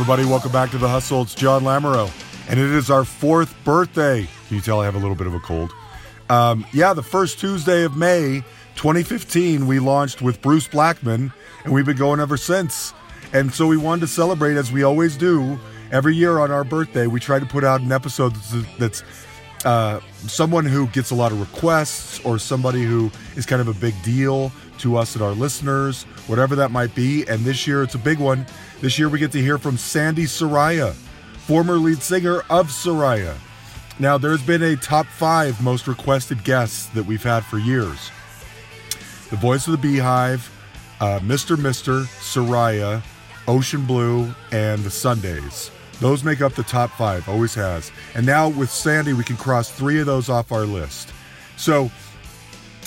[0.00, 1.20] Everybody, welcome back to The Hustle.
[1.20, 2.10] It's John Lamoureux,
[2.48, 4.26] and it is our fourth birthday.
[4.48, 5.74] Can you tell I have a little bit of a cold?
[6.30, 8.42] Um, yeah, the first Tuesday of May
[8.76, 11.34] 2015, we launched with Bruce Blackman,
[11.64, 12.94] and we've been going ever since.
[13.34, 15.60] And so we wanted to celebrate, as we always do,
[15.92, 17.06] every year on our birthday.
[17.06, 19.02] We try to put out an episode that's, that's
[19.66, 23.74] uh, someone who gets a lot of requests or somebody who is kind of a
[23.74, 27.26] big deal to us and our listeners, whatever that might be.
[27.28, 28.46] And this year it's a big one.
[28.80, 30.94] This year we get to hear from Sandi Saraya,
[31.46, 33.36] former lead singer of Saraya.
[33.98, 38.10] Now, there's been a top five most requested guests that we've had for years
[39.28, 40.50] The Voice of the Beehive,
[40.98, 41.58] uh, Mr.
[41.58, 43.02] Mister, Saraya,
[43.46, 45.70] Ocean Blue, and The Sundays.
[46.00, 47.92] Those make up the top five, always has.
[48.14, 51.12] And now with Sandi, we can cross three of those off our list.
[51.58, 51.90] So,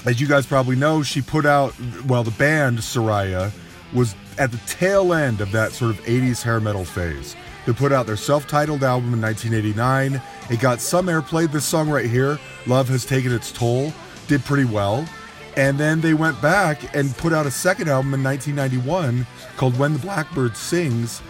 [0.08, 1.75] as you guys probably know, she put out,
[2.08, 3.52] well, the band Saraya
[3.94, 7.36] was at the tail end of that sort of 80s hair metal phase.
[7.66, 10.22] They put out their self titled album in 1989.
[10.50, 11.52] It got some airplay.
[11.52, 13.94] This song right here, Love Has Taken Its Toll,
[14.28, 15.08] did pretty well.
[15.56, 19.94] And then they went back and put out a second album in 1991 called When
[19.94, 21.22] the Blackbird Sings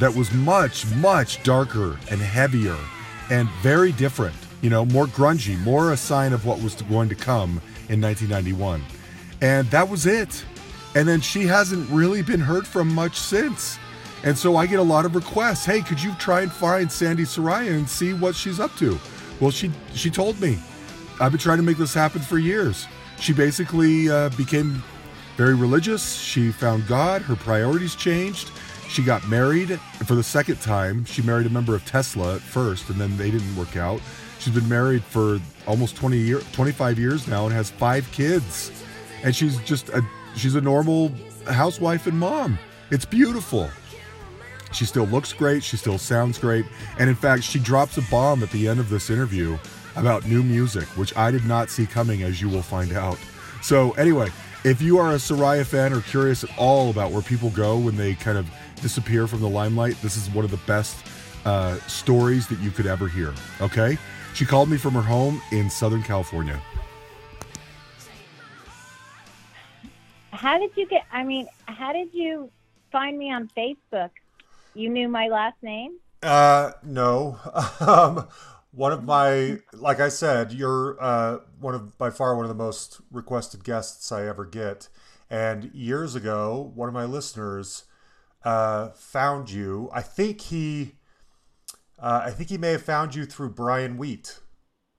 [0.00, 2.76] that was much, much darker and heavier
[3.30, 4.34] and very different.
[4.60, 8.82] You know, more grungy, more a sign of what was going to come in 1991.
[9.40, 10.44] And that was it.
[10.98, 13.78] And then she hasn't really been heard from much since.
[14.24, 15.64] And so I get a lot of requests.
[15.64, 18.98] Hey, could you try and find Sandi Saraya and see what she's up to?
[19.38, 20.58] Well, she she told me.
[21.20, 22.88] I've been trying to make this happen for years.
[23.20, 24.82] She basically uh, became
[25.36, 26.16] very religious.
[26.16, 27.22] She found God.
[27.22, 28.50] Her priorities changed.
[28.88, 31.04] She got married for the second time.
[31.04, 34.00] She married a member of Tesla at first, and then they didn't work out.
[34.40, 38.72] She's been married for almost 20 year, 25 years now, and has five kids.
[39.22, 40.04] And she's just a
[40.36, 41.12] she's a normal
[41.46, 42.58] housewife and mom.
[42.90, 43.70] It's beautiful.
[44.72, 45.62] She still looks great.
[45.62, 46.66] She still sounds great.
[46.98, 49.58] And in fact, she drops a bomb at the end of this interview
[49.96, 53.18] about new music, which I did not see coming, as you will find out.
[53.62, 54.30] So, anyway,
[54.64, 57.96] if you are a Saraya fan or curious at all about where people go when
[57.96, 58.48] they kind of
[58.80, 61.04] disappear from the limelight, this is one of the best
[61.44, 63.32] uh, stories that you could ever hear.
[63.60, 63.98] Okay?
[64.34, 66.60] She called me from her home in Southern California.
[70.38, 71.04] How did you get?
[71.10, 72.48] I mean, how did you
[72.92, 74.10] find me on Facebook?
[74.72, 75.98] You knew my last name?
[76.22, 77.40] Uh, no.
[77.80, 78.28] um,
[78.70, 82.54] one of my, like I said, you're uh, one of by far one of the
[82.54, 84.88] most requested guests I ever get.
[85.28, 87.84] And years ago, one of my listeners
[88.44, 89.90] uh, found you.
[89.92, 90.92] I think he,
[91.98, 94.38] uh, I think he may have found you through Brian Wheat,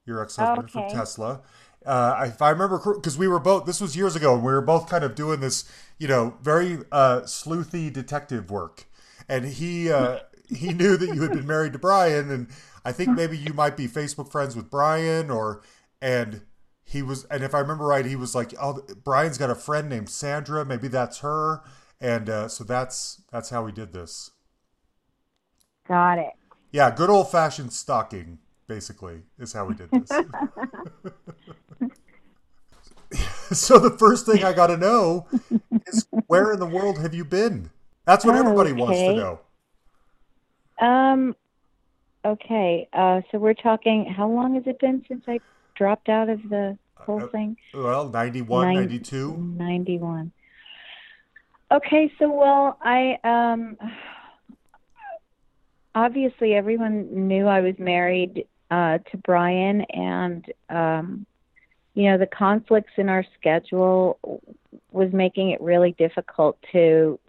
[0.06, 0.90] your ex-husband Okay.
[0.90, 1.42] from Tesla.
[1.86, 3.66] Uh, if I remember, because we were both.
[3.66, 6.80] This was years ago, and we were both kind of doing this, you know, very
[6.92, 8.86] uh, sleuthy detective work.
[9.28, 12.48] And he uh, he knew that you had been married to Brian, and
[12.84, 15.62] I think maybe you might be Facebook friends with Brian, or
[16.02, 16.42] and
[16.84, 17.26] he was.
[17.26, 20.66] And if I remember right, he was like, "Oh, Brian's got a friend named Sandra.
[20.66, 21.62] Maybe that's her."
[22.02, 24.32] And uh, so that's that's how we did this.
[25.88, 26.34] Got it.
[26.72, 28.38] Yeah, good old fashioned stalking,
[28.68, 30.10] basically, is how we did this.
[33.54, 35.28] so the first thing I got to know
[35.88, 37.70] is where in the world have you been?
[38.06, 39.40] That's what everybody wants to know.
[40.86, 41.36] Um.
[42.26, 42.88] Okay.
[42.94, 43.22] Uh.
[43.32, 44.06] So we're talking.
[44.06, 45.40] How long has it been since I
[45.76, 47.58] dropped out of the whole Uh, thing?
[47.74, 49.38] Well, 91, Nine- 92.
[49.38, 50.32] Ninety-one.
[51.72, 52.12] Okay.
[52.20, 53.78] So well, I um.
[55.96, 61.26] Obviously, everyone knew I was married uh, to Brian, and um,
[61.94, 64.20] you know the conflicts in our schedule
[64.92, 67.20] was making it really difficult to,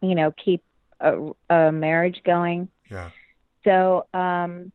[0.00, 0.62] you know, keep
[1.00, 2.68] a, a marriage going.
[2.90, 3.10] Yeah.
[3.64, 4.72] So, um,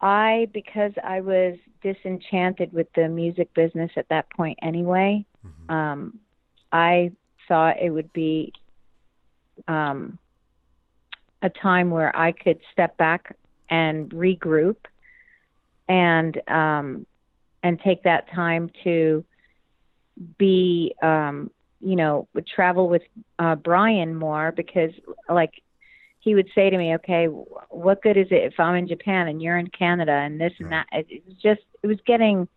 [0.00, 5.70] I, because I was disenchanted with the music business at that point anyway, Mhm.
[5.72, 6.20] um,
[6.72, 7.12] I
[7.48, 8.52] thought it would be
[9.68, 10.18] um,
[11.42, 13.36] a time where I could step back
[13.70, 14.76] and regroup
[15.88, 17.06] and um,
[17.62, 19.24] and take that time to
[20.38, 21.50] be um,
[21.80, 23.02] you know would travel with
[23.38, 24.90] uh, Brian more because
[25.28, 25.62] like
[26.26, 29.40] he would say to me, okay, what good is it if I'm in Japan and
[29.40, 30.86] you're in Canada and this and that?
[30.90, 32.48] It, it was just it was getting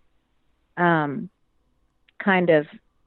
[0.75, 1.30] um,
[2.18, 2.66] kind of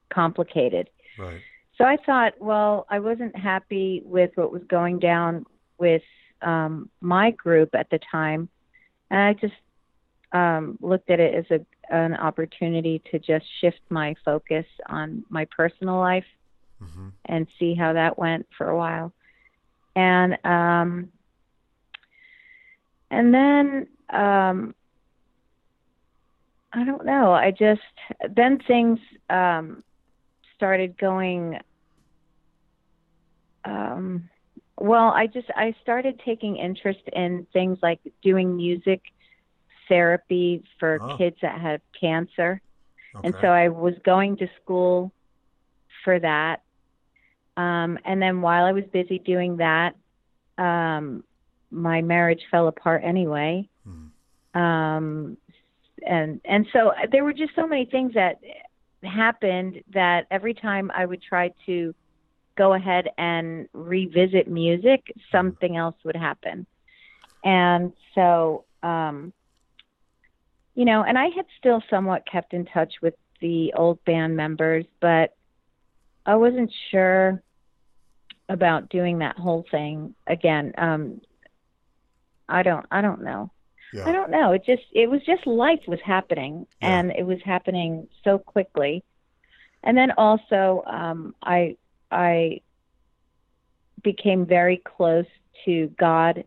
[0.09, 0.89] complicated.
[1.19, 1.41] Right.
[1.77, 5.45] So I thought, well, I wasn't happy with what was going down
[5.79, 6.03] with
[6.41, 8.47] um, my group at the time,
[9.09, 9.53] and I just
[10.31, 15.45] um, looked at it as a an opportunity to just shift my focus on my
[15.55, 16.25] personal life
[16.79, 19.13] hmm and see how that went for a while.
[19.95, 21.09] and um,
[23.11, 24.75] and then um,
[26.73, 27.31] I don't know.
[27.31, 27.81] I just
[28.35, 29.83] then things um,
[30.55, 31.59] started going.
[33.65, 34.29] Um,
[34.79, 39.01] well, I just I started taking interest in things like doing music
[39.87, 41.17] therapy for Oh.
[41.17, 42.61] kids that have cancer,
[43.23, 45.11] and so I was going to school
[46.03, 46.61] for that.
[47.55, 49.95] Um, and then while I was busy doing that,
[50.57, 51.23] um,
[51.69, 53.69] my marriage fell apart anyway.
[53.87, 54.59] Mhm.
[54.59, 55.37] Um,
[56.05, 58.39] and and so there were just so many things that
[59.03, 61.93] happened that every time I would try to
[62.55, 66.65] go ahead and revisit music, something else would happen.
[67.43, 69.33] And so, um,
[70.75, 74.85] you know, and I had still somewhat kept in touch with the old band members,
[75.01, 75.35] but
[76.25, 77.43] I wasn't sure
[78.49, 80.73] about doing that whole thing again.
[80.77, 81.21] Um,
[82.47, 83.51] I don't, I don't know.
[83.93, 84.07] Yeah.
[84.07, 84.53] I don't know.
[84.53, 86.99] It just it was just life was happening Yeah.
[86.99, 89.03] and it was happening so quickly.
[89.83, 91.77] And then also um I
[92.09, 92.61] I
[94.01, 95.27] became very close
[95.65, 96.43] to God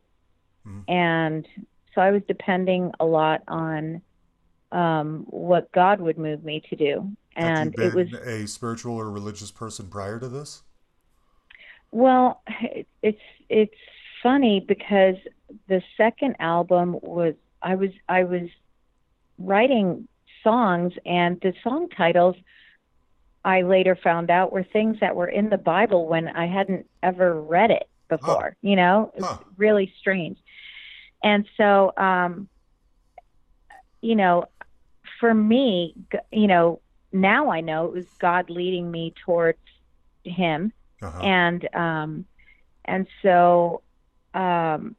[0.66, 0.84] Mhm.
[0.88, 1.48] and
[1.94, 4.02] so I was depending a lot on
[4.72, 7.12] um what God would move me to do.
[7.36, 10.62] And it was a spiritual or religious person prior to this?
[11.92, 13.74] Well, it- it's it's
[14.22, 15.16] funny because
[15.68, 18.48] the second album was I was I was
[19.38, 20.08] writing
[20.42, 22.36] songs and the song titles
[23.44, 27.40] I later found out were things that were in the Bible when I hadn't ever
[27.40, 28.56] read it before.
[28.60, 29.38] You know, it's Huh.
[29.56, 30.38] really strange.
[31.22, 32.48] And so, um,
[34.00, 34.46] you know,
[35.20, 35.94] for me,
[36.32, 36.80] you know,
[37.12, 39.58] now I know it was God leading me towards
[40.24, 40.72] Him
[41.02, 41.20] Uh-huh.
[41.22, 42.24] and um
[42.84, 43.82] and so
[44.34, 44.96] um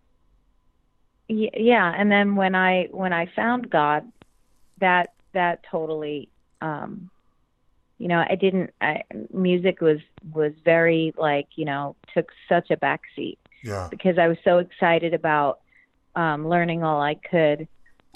[1.30, 4.04] y- yeah and then when i when i found god
[4.80, 6.30] that that totally
[6.62, 7.10] um
[7.98, 10.00] you know i didn't I, music was
[10.34, 13.88] was very like you know took such a backseat yeah.
[13.90, 15.60] because i was so excited about
[16.16, 17.68] um learning all i could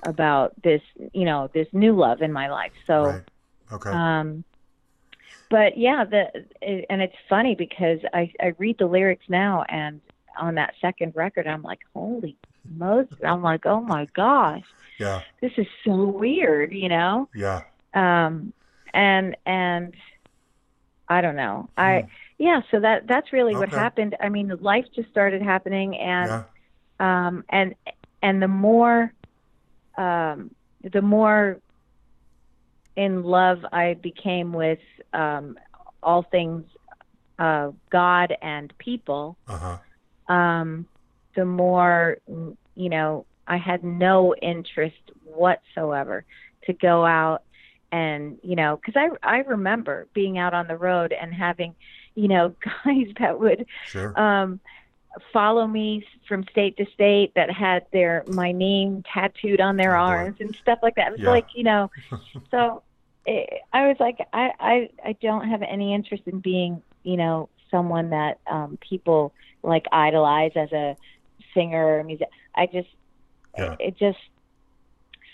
[0.04, 0.82] about this
[1.14, 3.24] you know this new love in my life so Right.
[3.72, 3.90] Okay.
[3.90, 4.44] um,
[5.50, 10.00] but yeah, the it, and it's funny because I I read the lyrics now, and
[10.40, 12.38] on that second record, I'm like, holy
[12.78, 13.18] Moses!
[13.22, 14.64] I'm like, oh my gosh,
[14.98, 15.22] yeah.
[15.42, 17.28] this is so weird, you know.
[17.36, 17.64] Yeah.
[17.94, 18.54] Um,
[18.94, 19.94] and and
[21.10, 21.70] I don't know.
[21.78, 22.08] I
[22.38, 22.62] yeah.
[22.72, 23.76] So that that's really what Hmm.
[23.76, 24.16] Happened.
[24.22, 26.30] I mean, life just started happening, and
[27.00, 27.28] Yeah.
[27.28, 27.76] um, and
[28.22, 29.12] and the more
[29.98, 30.52] um,
[30.84, 31.60] the more
[32.96, 34.80] in love I became with
[35.14, 35.58] um,
[36.04, 36.66] all things
[37.40, 39.78] uh, God and people, Uh-huh.
[40.34, 40.86] um,
[41.36, 46.26] the more you know I had no interest whatsoever
[46.66, 47.42] to go out
[47.92, 51.76] and you know because I I remember being out on the road and having
[52.16, 52.54] you know
[52.86, 54.18] guys that would Sure.
[54.20, 54.60] um,
[55.34, 60.00] follow me from state to state that had their my name tattooed on their Oh,
[60.00, 60.14] boy.
[60.14, 61.08] arms and stuff like that.
[61.08, 61.30] It was Yeah.
[61.32, 61.92] like you know,
[62.52, 62.84] so
[63.26, 67.50] it, I was like, I, I I don't have any interest in being you know
[67.70, 70.96] someone that um, people like idolize as a
[71.54, 72.30] singer or music.
[72.56, 72.90] I just
[73.58, 73.74] Yeah.
[73.74, 74.18] it, it just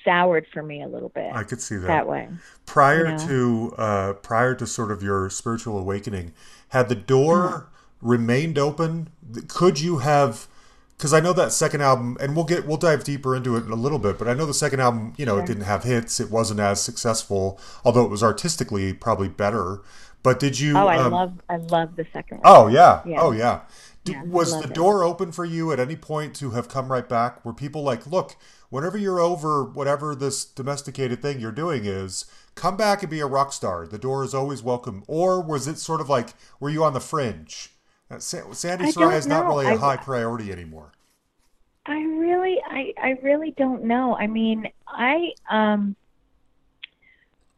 [0.04, 1.88] soured for me a little bit I could see that.
[1.88, 2.30] that way.
[2.66, 3.28] prior you know?
[3.28, 6.34] to uh, prior to sort of your spiritual awakening,
[6.70, 7.70] had the door
[8.02, 9.10] remained open?
[9.48, 10.48] Could you have?
[10.98, 13.72] Because I know that second album, and we'll get we'll dive deeper into it in
[13.72, 14.18] a little bit.
[14.18, 16.20] But I know the second album, you know, it didn't have hits.
[16.20, 19.82] It wasn't as successful, although it was artistically probably better.
[20.24, 20.78] But did you?
[20.78, 22.44] Oh, I um, love I love the second one.
[22.46, 23.02] Oh yeah.
[23.06, 23.22] Yeah.
[23.22, 23.62] Oh yeah.
[24.06, 24.74] Yeah, was the it.
[24.74, 27.44] door open for you at any point to have come right back?
[27.44, 28.38] Were people like, look,
[28.70, 32.26] whenever you're over whatever this domesticated thing you're doing is,
[32.56, 33.86] come back and be a rock star.
[33.86, 35.04] The door is always welcome.
[35.08, 37.70] Or was it sort of like, were you on the fringe?
[38.12, 39.48] Uh, Sandi Saraya is not know.
[39.48, 40.92] really a I- high priority anymore.
[41.86, 44.16] I really I I really don't know.
[44.16, 45.96] I mean, I um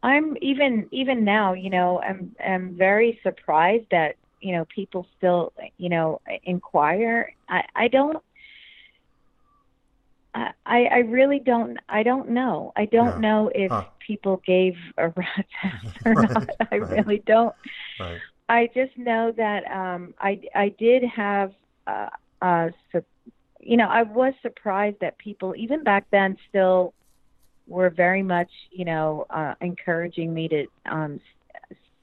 [0.01, 5.53] I'm even even now, you know, I'm I'm very surprised that, you know, people still,
[5.77, 7.33] you know, inquire.
[7.49, 8.17] I I don't
[10.33, 12.71] I I really don't I don't know.
[12.75, 13.19] I don't Yeah.
[13.19, 13.85] know if Huh.
[14.05, 16.49] people gave a rat's ass or Right, not.
[16.71, 16.89] I right.
[16.89, 17.55] really don't.
[17.99, 18.21] Right.
[18.49, 21.53] I just know that um, I I did have
[21.87, 22.09] uh,
[22.41, 23.05] uh, su-
[23.59, 26.93] you know I was surprised that people even back then still
[27.67, 31.21] were very much you know uh, encouraging me to um,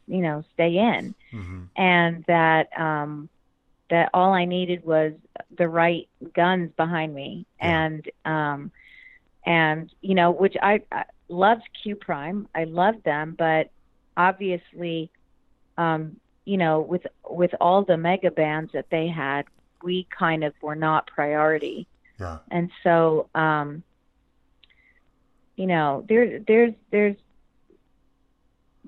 [0.06, 3.28] you know stay in hmm and that um,
[3.90, 5.12] that all I needed was
[5.58, 7.86] the right guns behind me, yeah.
[7.86, 8.72] and um,
[9.44, 12.48] and you know, which I, I loved Q Prime.
[12.54, 13.70] I loved them, but
[14.16, 15.10] obviously,
[15.78, 19.44] um, you know, with with all the mega bands that they had,
[19.82, 21.86] we kind of were not priority.
[22.18, 22.38] Yeah.
[22.50, 23.82] And so, um,
[25.56, 27.16] you know, there there's there's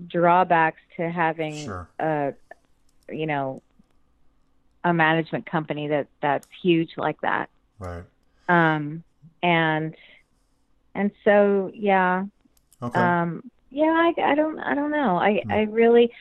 [0.07, 1.89] drawbacks to having sure.
[1.99, 2.33] a
[3.11, 3.61] you know
[4.85, 7.51] a management company that that's huge like that.
[7.81, 8.05] Right.
[8.49, 9.03] Um,
[9.43, 9.97] and
[10.95, 12.25] and so yeah.
[12.81, 13.01] Okay.
[13.01, 15.17] Um, yeah, I, I don't I don't know.
[15.17, 15.51] I hmm.
[15.51, 16.13] I really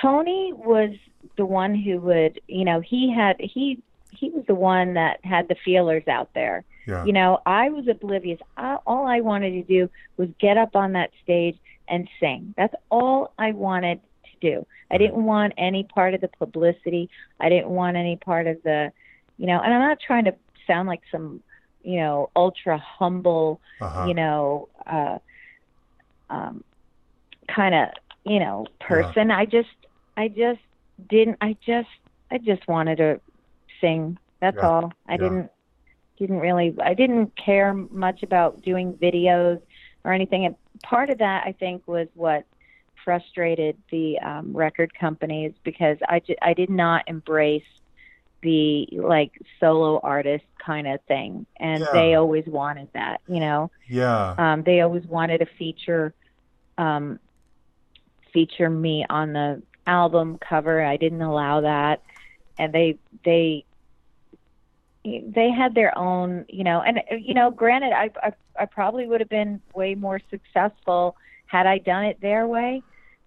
[0.00, 0.90] Tony was
[1.36, 3.82] the one who would you know he had he
[4.12, 6.64] he was the one that had the feelers out there.
[6.86, 7.04] Yeah.
[7.04, 8.40] You know, I was oblivious.
[8.56, 11.56] I, all I wanted to do was get up on that stage
[11.88, 12.54] and sing.
[12.56, 14.66] That's all I wanted to do.
[14.90, 17.08] I didn't want any part of the publicity.
[17.38, 18.92] I didn't want any part of the,
[19.38, 20.34] you know, and I'm not trying to
[20.66, 21.42] sound like some,
[21.82, 24.06] you know, ultra humble, uh-huh.
[24.06, 25.18] you know, uh,
[26.28, 26.64] um,
[27.48, 27.88] kind of,
[28.24, 29.28] you know, person.
[29.28, 29.38] Yeah.
[29.38, 29.68] I just,
[30.20, 30.60] I just
[31.08, 31.88] didn't, I just,
[32.30, 33.20] I just wanted to
[33.80, 34.18] sing.
[34.40, 34.68] That's yeah.
[34.68, 34.92] all.
[35.08, 35.16] I yeah.
[35.16, 35.50] didn't,
[36.18, 39.62] didn't really, I didn't care much about doing videos
[40.04, 40.44] or anything.
[40.44, 42.44] And part of that, I think, was what
[43.02, 47.62] frustrated the um, record companies because I ju- I did not embrace
[48.42, 51.92] the like solo artist kind of thing and yeah.
[51.92, 56.14] they always wanted that you know yeah um they always wanted to feature
[56.78, 57.18] um
[58.32, 62.02] feature me on the album cover i didn't allow that
[62.58, 63.64] and they they
[65.04, 69.20] they had their own, you know, and you know, granted, I, I I probably would
[69.20, 72.82] have been way more successful had I done it their way,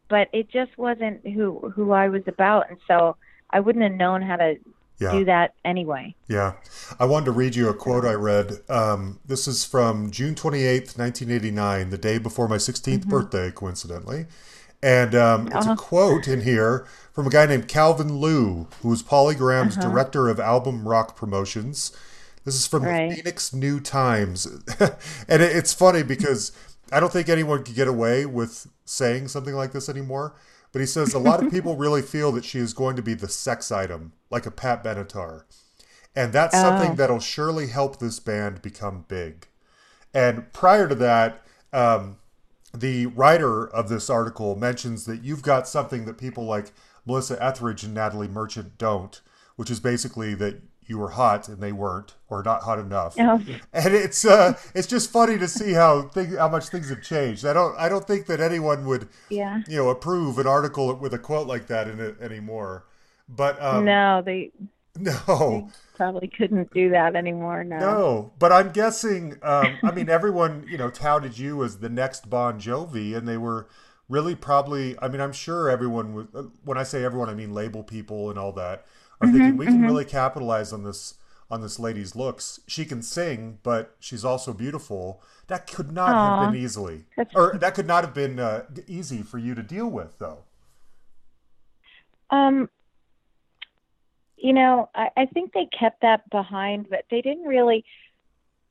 [0.08, 3.18] but it just wasn't who who I was about, and so
[3.50, 4.58] I wouldn't have known how to
[5.00, 5.12] yeah.
[5.12, 6.14] do that anyway.
[6.28, 6.54] Yeah,
[7.00, 8.60] I wanted to read you a quote I read.
[8.70, 13.00] Um, this is from June twenty eighth, nineteen eighty nine, the day before my 16th
[13.00, 13.10] mm-hmm.
[13.10, 14.28] birthday, coincidentally.
[14.84, 15.72] And um, it's uh-huh.
[15.72, 19.90] a quote in here from a guy named Calvin Liu, who was Polygram's uh-huh.
[19.90, 21.96] director of album rock promotions.
[22.44, 23.10] This is from right.
[23.10, 24.46] the Phoenix New Times.
[24.80, 26.52] and it, it's funny because
[26.92, 30.36] I don't think anyone could get away with saying something like this anymore.
[30.74, 33.14] But he says a lot of people really feel that she is going to be
[33.14, 35.44] the sex item, like a Pat Benatar.
[36.14, 36.62] And that's oh.
[36.62, 39.48] something that'll surely help this band become big.
[40.14, 42.18] And prior to that, um,
[42.74, 46.72] the writer of this article mentions that you've got something that people like
[47.06, 49.22] Melissa Etheridge and Natalie Merchant don't,
[49.56, 53.16] which is basically that you were hot and they weren't, or not hot enough.
[53.74, 57.46] And it's uh, it's just funny to see how thing, how much things have changed.
[57.46, 61.14] I don't I don't think that anyone would yeah you know approve an article with
[61.14, 62.86] a quote like that in it anymore.
[63.30, 64.52] But um, no, they
[65.00, 67.64] no probably couldn't do that anymore.
[67.64, 67.78] No.
[67.80, 69.38] No, but I'm guessing.
[69.42, 73.38] Um, I mean, everyone you know touted you as the next Bon Jovi, and they
[73.38, 73.68] were
[74.10, 74.98] really probably.
[75.00, 76.28] I mean, I'm sure everyone was.
[76.34, 78.86] Uh, when I say everyone, I mean label people and all that
[79.22, 79.86] are mm-hmm, thinking we can mm-hmm.
[79.86, 81.16] really capitalize on this
[81.50, 82.60] on this lady's looks.
[82.68, 85.22] She can sing, but she's also beautiful.
[85.48, 86.42] That could not Aww.
[86.44, 89.88] have been easily, or that could not have been uh, easy for you to deal
[89.88, 90.40] with, though.
[92.30, 92.70] Um,
[94.44, 97.86] you know, I, I think they kept that behind, but they didn't really.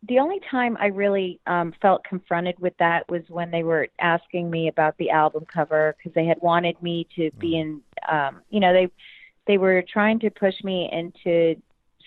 [0.07, 4.51] The only time I really um, felt confronted with that was when they were asking
[4.51, 7.61] me about the album cover because they had wanted me to be mm.
[7.61, 7.81] in.
[8.07, 8.89] Um, you know, they
[9.47, 11.61] they were trying to push me into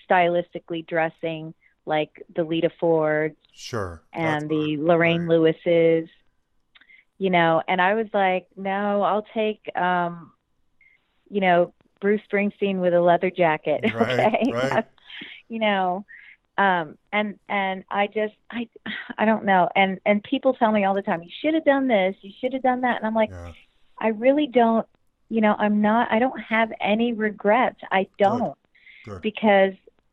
[0.08, 1.52] stylistically dressing
[1.86, 5.40] like the Lita Fords, sure, and the Lorraine right.
[5.40, 6.08] Lewises.
[7.18, 10.32] You know, and I was like, no, I'll take, um,
[11.30, 13.84] you know, Bruce Springsteen with a leather jacket.
[13.94, 14.52] Right, okay.
[14.52, 14.84] Right.
[15.48, 16.04] you know,
[16.58, 18.68] um, and and I just I
[19.16, 19.68] I don't know.
[19.74, 22.52] And and people tell me all the time, you should have done this, you should
[22.52, 23.52] have done that, and I'm like, yeah.
[23.98, 24.86] I really don't.
[25.28, 26.12] You know, I'm not.
[26.12, 27.80] I don't have any regrets.
[27.90, 28.54] I don't
[29.04, 29.12] Good.
[29.12, 29.22] Good.
[29.22, 29.72] because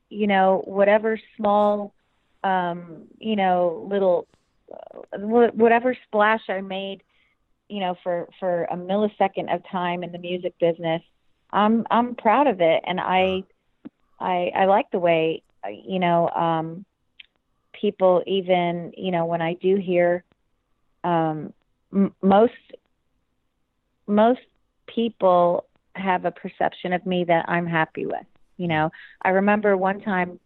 [0.09, 1.93] you know whatever small,
[2.43, 4.27] um, you know, little,
[4.71, 7.03] uh, whatever splash I made,
[7.69, 11.01] you know, for for a millisecond of time in the music business
[11.53, 13.43] I'm I'm proud of it, and I
[14.19, 15.43] I I like the way
[15.85, 16.83] you know um,
[17.79, 20.23] people even you know when I do hear
[21.03, 21.53] um,
[21.93, 22.53] m- most
[24.07, 24.41] most
[24.93, 28.25] people have a perception of me that I'm happy with.
[28.57, 28.89] You know,
[29.21, 30.39] I remember one time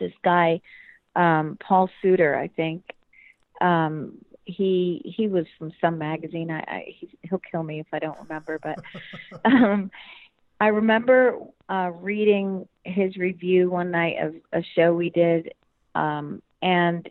[0.00, 0.60] this guy
[1.14, 2.84] um, Paul Suter, I think.
[3.60, 6.50] Um, he he was from some magazine.
[6.50, 8.78] I, I he, he'll kill me if I don't remember, but
[9.44, 9.90] um,
[10.62, 15.54] I remember uh, reading his review one night of a show we did,
[15.96, 17.08] um, and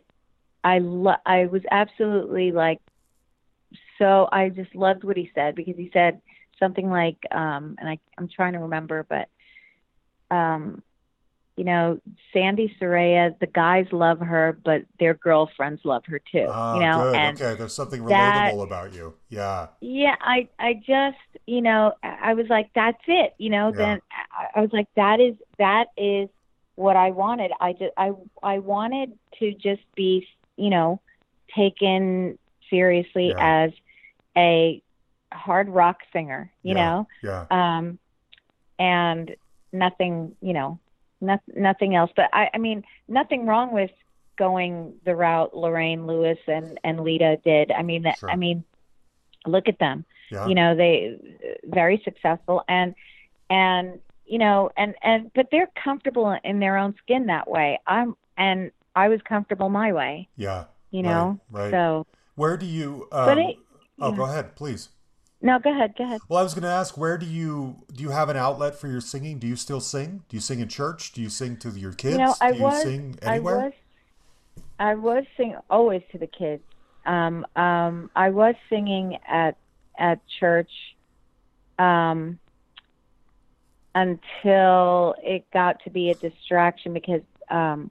[0.64, 2.80] I lo- I was absolutely like
[3.98, 6.22] so I just loved what he said because he said
[6.60, 9.28] something like um, and I I'm trying to remember, but
[10.34, 10.82] um,
[11.62, 12.02] you know,
[12.34, 16.48] Sandi Saraya, the guys love her, but their girlfriends love her too.
[16.50, 17.16] Ah, you know, good.
[17.16, 19.14] and okay, there's something relatable that- about you.
[19.30, 19.68] Yeah.
[19.80, 23.36] yeah, I I just you know I was like that's it.
[23.38, 23.78] You know, Yeah.
[23.78, 26.30] then I, I was like that is that is
[26.74, 27.52] what I wanted.
[27.62, 30.28] I just I I wanted to just be
[30.58, 31.00] you know
[31.56, 32.40] taken
[32.72, 33.66] seriously Yeah.
[33.66, 33.72] as
[34.36, 34.82] a
[35.32, 36.52] hard rock singer.
[36.64, 36.82] You Yeah.
[36.90, 37.46] know, Yeah.
[37.52, 38.00] um,
[38.80, 39.36] and
[39.72, 40.80] nothing, you know,
[41.22, 42.12] not, nothing else.
[42.16, 43.92] But I, I mean, nothing wrong with
[44.38, 47.72] going the route Lorraine Lewis and and Lita did.
[47.72, 48.30] I mean, Sure.
[48.30, 48.64] I mean,
[49.46, 50.06] look at them.
[50.32, 50.48] Yeah.
[50.48, 51.18] You know, they
[51.66, 52.96] very successful and
[53.50, 57.80] and you know and and but they're comfortable in their own skin that way.
[57.86, 60.28] I'm and I was comfortable my way.
[60.36, 60.66] yeah.
[60.90, 61.64] You know, Right.
[61.64, 61.72] right.
[61.72, 62.06] so
[62.36, 63.08] Where do you?
[63.14, 63.56] Um, but it.
[64.00, 64.18] oh, yeah.
[64.18, 64.90] go ahead, please.
[65.42, 65.96] No, go ahead.
[65.98, 66.22] Go ahead.
[66.30, 68.88] Well, I was going to ask, where do you do you have an outlet for
[68.88, 69.40] your singing?
[69.40, 70.24] Do you still sing?
[70.30, 71.14] Do you sing in church?
[71.14, 72.14] Do you sing to your kids?
[72.14, 73.60] You know, I do you was, sing I anywhere?
[73.60, 73.74] was,
[74.80, 76.64] I was singing always to the kids.
[77.06, 79.58] Um, um, I was singing at
[79.98, 80.72] at church
[81.80, 82.40] um,
[83.96, 87.90] until it got to be a distraction because um,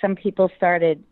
[0.00, 1.02] some people started,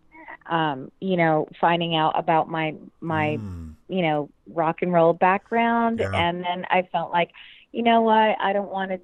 [0.46, 5.98] um, you know, finding out about my my Mm, you know rock and roll background
[5.98, 6.08] Yeah.
[6.14, 7.30] and then i felt like
[7.72, 9.00] you know what i don't want to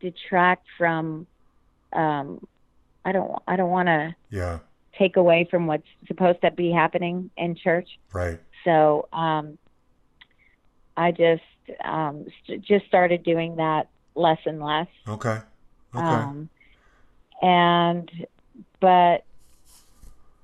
[0.00, 1.26] detract from
[1.92, 2.44] um
[3.04, 4.58] i don't i don't want to yeah.
[4.98, 8.38] take away from what's supposed to be happening in church Right.
[8.64, 9.56] so um
[10.96, 11.42] i just
[11.84, 15.38] um st- just started doing that less and less Okay.
[15.94, 16.04] Okay.
[16.04, 16.50] um,
[17.40, 18.10] and
[18.80, 19.24] but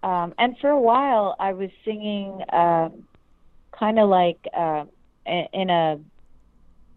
[0.02, 3.04] um, and for a while I was singing um,
[3.72, 4.84] kind of like uh,
[5.26, 5.98] in a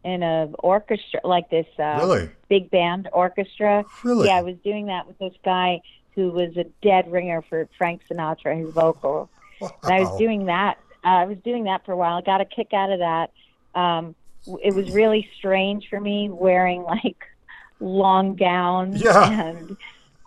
[0.03, 2.29] in a orchestra like this uh, really?
[2.47, 3.83] big band orchestra.
[4.03, 4.27] Really?
[4.27, 5.81] Yeah, I was doing that with this guy
[6.13, 9.29] who was a dead ringer for Frank Sinatra, his vocal.
[9.61, 10.77] And I was doing that.
[11.03, 12.17] Uh, I was doing that for a while.
[12.17, 13.31] I got a kick out of that.
[13.73, 14.15] Um,
[14.63, 17.25] it was really strange for me wearing like
[17.79, 19.31] long gowns Yeah.
[19.31, 19.75] and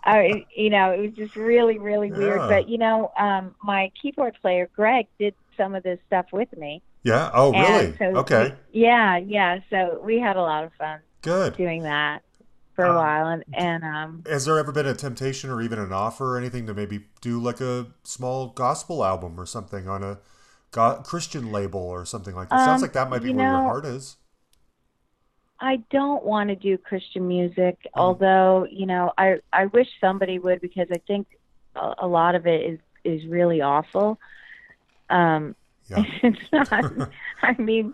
[0.09, 2.39] I, you know, it was just really, really weird.
[2.41, 2.47] Yeah.
[2.47, 6.81] But you know, um, my keyboard player Greg did some of this stuff with me.
[7.03, 7.29] Yeah.
[7.33, 7.95] Oh, really?
[7.97, 8.55] So okay.
[8.73, 9.59] we- yeah, yeah.
[9.69, 11.55] So we had a lot of fun Good.
[11.55, 12.23] doing that
[12.75, 15.79] for a Um, while, and and um, Has there ever been a temptation or even
[15.79, 20.03] an offer or anything to maybe do like a small gospel album or something on
[20.03, 20.19] a
[20.71, 22.59] go- Christian label or something like that?
[22.65, 24.15] Sounds Um, like that might be where your heart is.
[25.61, 27.99] I don't want to do Christian music, Mm.
[27.99, 31.27] although you know, I I wish somebody would because I think
[31.75, 34.19] a, a lot of it is is really awful.
[35.09, 35.55] Um,
[35.89, 36.03] Yeah.
[36.23, 36.69] it's not.
[37.41, 37.93] I mean,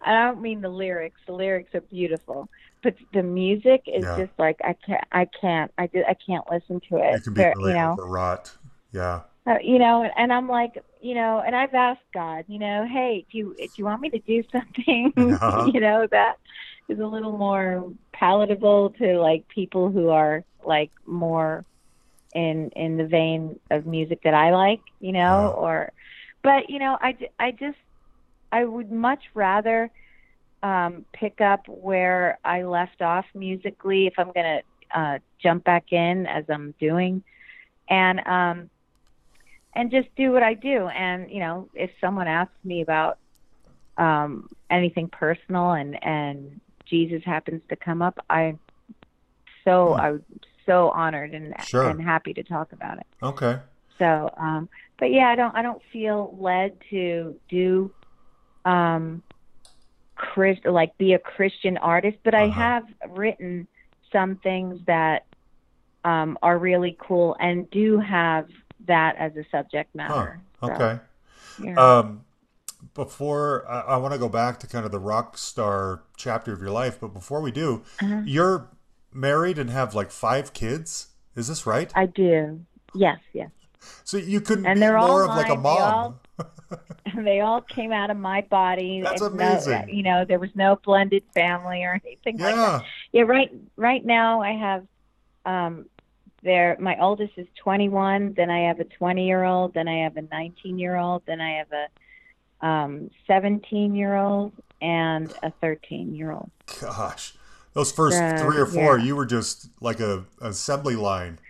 [0.00, 1.20] I don't mean the lyrics.
[1.26, 2.48] The lyrics are beautiful,
[2.82, 4.16] but the music is Yeah.
[4.16, 5.04] just like I can't.
[5.12, 5.70] I can't.
[5.78, 7.14] I just, I can't listen to it.
[7.16, 7.92] It can be really you know.
[7.92, 8.56] overwrought.
[8.92, 9.20] Yeah.
[9.44, 13.26] Uh, you know, and I'm like, you know, and I've asked God, you know, hey,
[13.32, 15.70] do you do you want me to do something, Uh-huh.
[15.72, 16.36] you know, that
[16.88, 21.64] is a little more palatable to like people who are like more
[22.34, 25.56] in in the vein of music that I like, you know, Yeah.
[25.56, 25.92] or,
[26.42, 27.78] but you know, I I just
[28.52, 29.90] I would much rather
[30.62, 34.60] um, pick up where I left off musically if I'm gonna
[34.94, 37.22] uh, jump back in as I'm doing,
[37.88, 38.70] and um,
[39.74, 40.88] and just do what I do.
[40.88, 43.18] And you know, if someone asks me about
[43.98, 46.60] um, anything personal and and
[46.92, 48.54] Jesus happens to come up, I
[49.64, 50.00] so Hmm.
[50.00, 50.24] I'm
[50.66, 51.88] so honored and Sure.
[51.88, 53.06] and happy to talk about it.
[53.22, 53.58] Okay.
[53.98, 57.90] So, um, but yeah, I don't I don't feel led to do
[58.64, 59.22] um,
[60.16, 62.60] Chris like be a Christian artist, but I Uh-huh.
[62.60, 63.66] have written
[64.12, 65.22] some things that
[66.04, 68.46] um, are really cool and do have
[68.86, 69.96] that as a subject Huh.
[69.96, 70.40] matter.
[70.60, 71.00] So, Okay.
[71.58, 71.98] yeah.
[71.98, 72.24] Um,
[72.94, 76.60] before I, I want to go back to kind of the rock star chapter of
[76.60, 78.22] your life, but before we do, Uh-huh.
[78.24, 78.68] you're
[79.12, 81.08] married and have like five kids.
[81.36, 81.90] Is this right?
[81.94, 82.60] I do.
[82.94, 83.50] Yes, yes.
[84.04, 85.62] So you couldn't And be they're all more of like a mine.
[85.62, 85.94] They mom.
[85.94, 86.20] all-
[87.06, 89.00] And they all came out of my body.
[89.02, 89.88] That's It's no- amazing.
[89.90, 92.56] you know, there was no blended family or anything like that.
[92.56, 92.80] yeah.
[93.12, 93.50] Yeah, right.
[93.76, 94.86] Right now, I have
[95.44, 95.86] um,
[96.42, 96.76] there.
[96.80, 98.34] My oldest is 21.
[98.34, 99.74] Then I have a 20 year old.
[99.74, 101.22] Then I have a 19 year old.
[101.26, 101.86] Then I have a
[102.62, 106.50] um, 17 year old, and a 13 year old.
[106.80, 107.34] Gosh,
[107.74, 109.04] those first So, three or four, yeah.
[109.04, 111.38] you were just like a assembly line.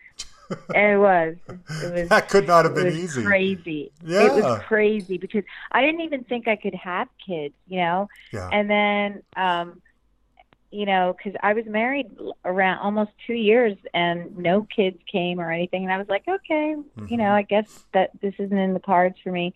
[0.75, 1.37] It was.
[1.49, 2.09] It was.
[2.11, 3.23] That could not have it been was easy.
[3.25, 3.93] crazy.
[4.05, 4.27] Yeah.
[4.27, 8.09] It was crazy because I didn't even think I could have kids, you know.
[8.35, 8.51] Yeah.
[8.53, 9.81] And then, um,
[10.71, 12.11] you know, because I was married
[12.45, 16.77] around almost two years and no kids came or anything, and I was like, okay,
[17.09, 17.31] you know, Mhm.
[17.33, 19.55] I guess that this isn't in the cards for me.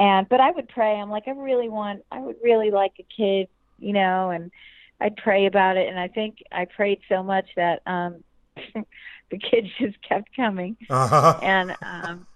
[0.00, 0.94] And but I would pray.
[0.96, 2.02] I'm like, I really want.
[2.12, 4.52] I would really like a kid, you know, and
[5.00, 5.88] I'd pray about it.
[5.88, 8.24] And I think I prayed so much that um,
[9.30, 11.38] the kids just kept coming Uh-huh.
[11.42, 12.26] and um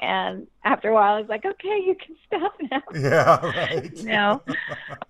[0.00, 2.82] and after a while I was like, okay, you can stop now.
[2.94, 3.92] yeah, right.
[4.02, 4.42] No,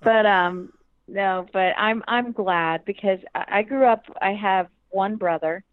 [0.03, 0.73] but um,
[1.09, 4.05] no, but I'm I'm glad because I I grew up.
[4.23, 5.65] I have one brother,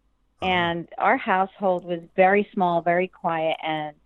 [0.42, 0.50] Uh-huh.
[0.52, 3.96] and our household was very small, very quiet, and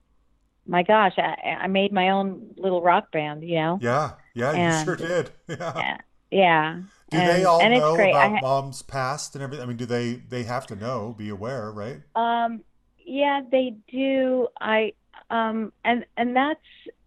[0.66, 3.42] my gosh, I, I made my own little rock band.
[3.42, 5.30] You know, Yeah, yeah, you sure did.
[5.48, 5.98] Yeah.
[6.30, 6.80] yeah.
[7.10, 9.64] Do and, they all and know about ha- mom's past and everything?
[9.64, 12.02] I mean, do they they have to know, be aware, right?
[12.14, 12.62] Um,
[13.04, 14.48] yeah, they do.
[14.60, 14.92] I
[15.30, 16.60] um, and and that's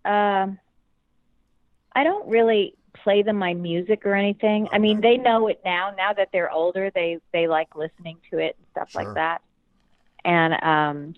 [0.03, 0.59] um,
[1.93, 4.67] I don't really play them my music or anything.
[4.71, 5.91] I mean, they know it now.
[5.95, 9.03] Now that they're older, they they like listening to it and stuff Sure.
[9.03, 9.41] like that.
[10.23, 11.15] And um,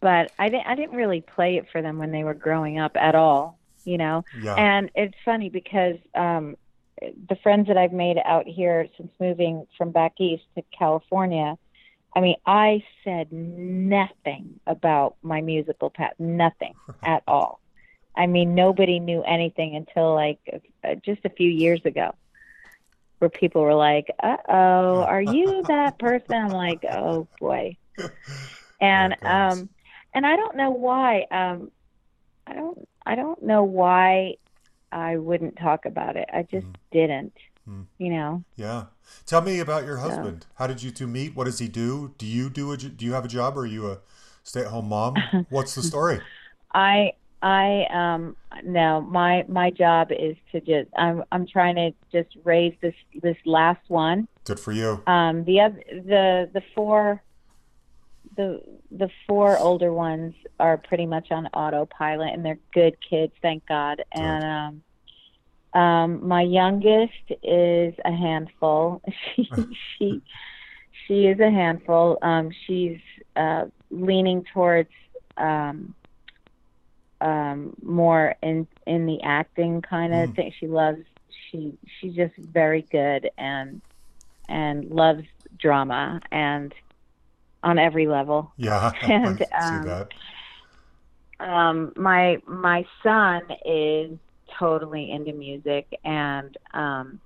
[0.00, 2.96] but I didn't I didn't really play it for them when they were growing up
[2.96, 3.58] at all.
[3.84, 4.24] You know.
[4.42, 4.54] Yeah.
[4.54, 6.56] And it's funny because um,
[7.00, 11.56] the friends that I've made out here since moving from back east to California,
[12.14, 17.60] I mean, I said nothing about my musical path, nothing at all.
[18.16, 20.38] I mean, nobody knew anything until like
[21.04, 22.14] just a few years ago,
[23.18, 27.76] where people were like, "Uh oh, are you that person?" I'm like, "Oh boy,"
[28.80, 29.68] and There um,
[30.14, 31.26] and I don't know why.
[31.30, 31.70] Um,
[32.46, 32.88] I don't.
[33.06, 34.34] I don't know why
[34.92, 36.28] I wouldn't talk about it.
[36.32, 36.74] I just Mm.
[36.92, 37.32] didn't.
[37.68, 37.86] Mm.
[37.98, 38.44] You know.
[38.56, 38.84] yeah.
[39.26, 40.46] Tell me about your husband.
[40.54, 41.36] How did you two meet?
[41.36, 42.14] What does he do?
[42.18, 43.98] Do you do a do you have a job or are you a
[44.42, 45.14] stay-at-home mom?
[45.50, 46.20] What's the story?
[46.72, 52.36] I I um no my my job is to just I'm I'm trying to just
[52.44, 54.26] raise this this last one.
[54.44, 55.02] Good for you.
[55.06, 57.22] Um the other the the four
[58.36, 63.66] the the four older ones are pretty much on autopilot and they're good kids, thank
[63.66, 64.02] God.
[64.12, 64.82] And
[65.74, 67.12] um um my youngest
[67.42, 69.02] is a handful.
[69.36, 69.50] She
[69.98, 70.22] she
[71.06, 72.18] she is a handful.
[72.22, 72.98] Um she's
[73.36, 74.90] uh leaning towards
[75.36, 75.94] um
[77.20, 80.36] um more in in the acting kind of Mm.
[80.36, 80.52] thing.
[80.58, 81.00] She loves
[81.50, 83.82] she she's just very good and
[84.48, 85.24] and loves
[85.58, 86.72] drama and
[87.62, 88.52] on every level.
[88.56, 88.92] Yeah.
[89.02, 90.08] And, um, that.
[91.40, 94.18] Um my my son is
[94.58, 97.20] totally into music and um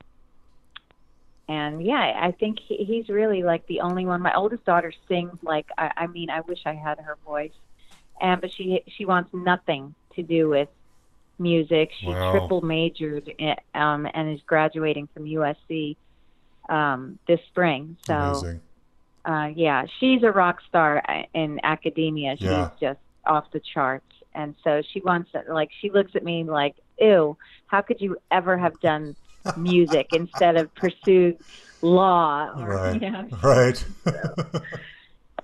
[1.48, 4.22] and yeah, I think he, he's really like the only one.
[4.22, 7.52] My oldest daughter sings like I, I mean, I wish I had her voice,
[8.20, 10.68] and but she she wants nothing to do with
[11.38, 11.90] music.
[12.00, 12.30] She Wow.
[12.30, 15.96] triple majored in, um, and is graduating from USC
[16.68, 17.98] um, this spring.
[18.06, 18.60] So Amazing.
[19.24, 22.36] Uh, yeah, she's a rock star uh, in academia.
[22.36, 22.70] She's Yeah.
[22.80, 26.74] just off the charts, and so she wants to like she looks at me like,
[27.00, 29.16] "Ew, how could you ever have done
[29.56, 31.38] music instead of pursued
[31.80, 33.00] law?" Or, Right.
[33.02, 33.84] you know, Right.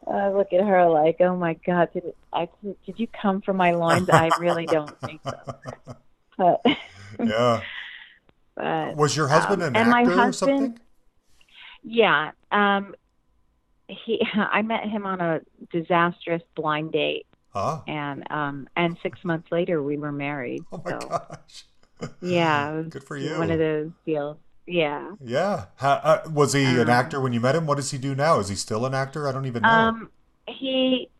[0.06, 2.48] I look at her like, "Oh my God, did it, I
[2.84, 5.54] did you come from my loins?" I really don't think so.
[6.38, 6.62] But,
[7.22, 7.60] yeah.
[8.56, 10.78] but Was your husband Um, an and my actor or something?
[11.82, 12.30] Yeah.
[12.50, 12.94] Um
[14.06, 15.40] he I met him on a
[15.72, 17.82] disastrous blind date Huh?
[17.86, 20.66] and um and 6 months later we were married.
[20.72, 21.64] Oh my so gosh.
[22.20, 23.36] yeah, Good for you.
[23.36, 24.38] one of those deals.
[24.66, 25.12] Yeah.
[25.20, 25.66] Yeah.
[25.76, 27.66] How, uh, was he an Um, actor when you met him?
[27.66, 28.38] What does he do now?
[28.40, 29.28] Is he still an actor?
[29.28, 29.92] I don't even know.
[29.92, 30.10] Um
[30.48, 31.10] he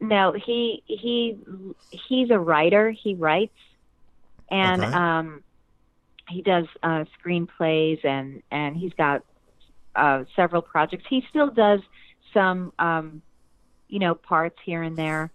[0.00, 1.38] no, he he
[2.08, 2.90] he's a writer.
[2.90, 3.56] He writes
[4.50, 4.92] and Okay.
[4.92, 5.42] um
[6.28, 9.22] he does uh screenplays and and he's got
[9.96, 11.04] uh several projects.
[11.08, 11.80] He still does
[12.32, 13.22] some um
[13.88, 15.30] you know parts here and there.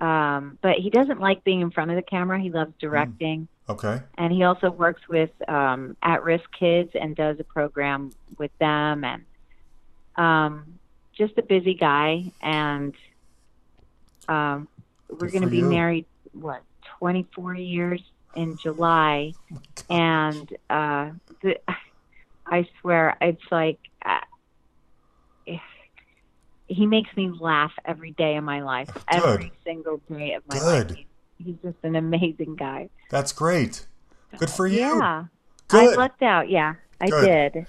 [0.00, 2.40] Um but he doesn't like being in front of the camera.
[2.40, 4.00] He loves directing okay.
[4.16, 9.24] and he also works with um at-risk kids and does a program with them and
[10.16, 10.78] um
[11.12, 12.94] just a busy guy and
[14.28, 14.68] um
[15.08, 15.68] we're going to be you.
[15.68, 16.62] married what
[16.98, 18.02] 24 years
[18.34, 19.32] in July
[19.90, 21.10] and uh
[21.42, 21.58] the,
[22.46, 24.20] I swear it's like uh,
[26.72, 30.90] he makes me laugh every day of my life every single day of my Good.
[30.90, 31.06] life he's,
[31.46, 33.86] he's just an amazing guy That's great.
[34.38, 34.78] Good for you.
[34.80, 35.24] Yeah.
[35.68, 35.92] Good.
[35.92, 36.48] I lucked out.
[36.48, 37.52] Yeah, I Good.
[37.52, 37.66] did.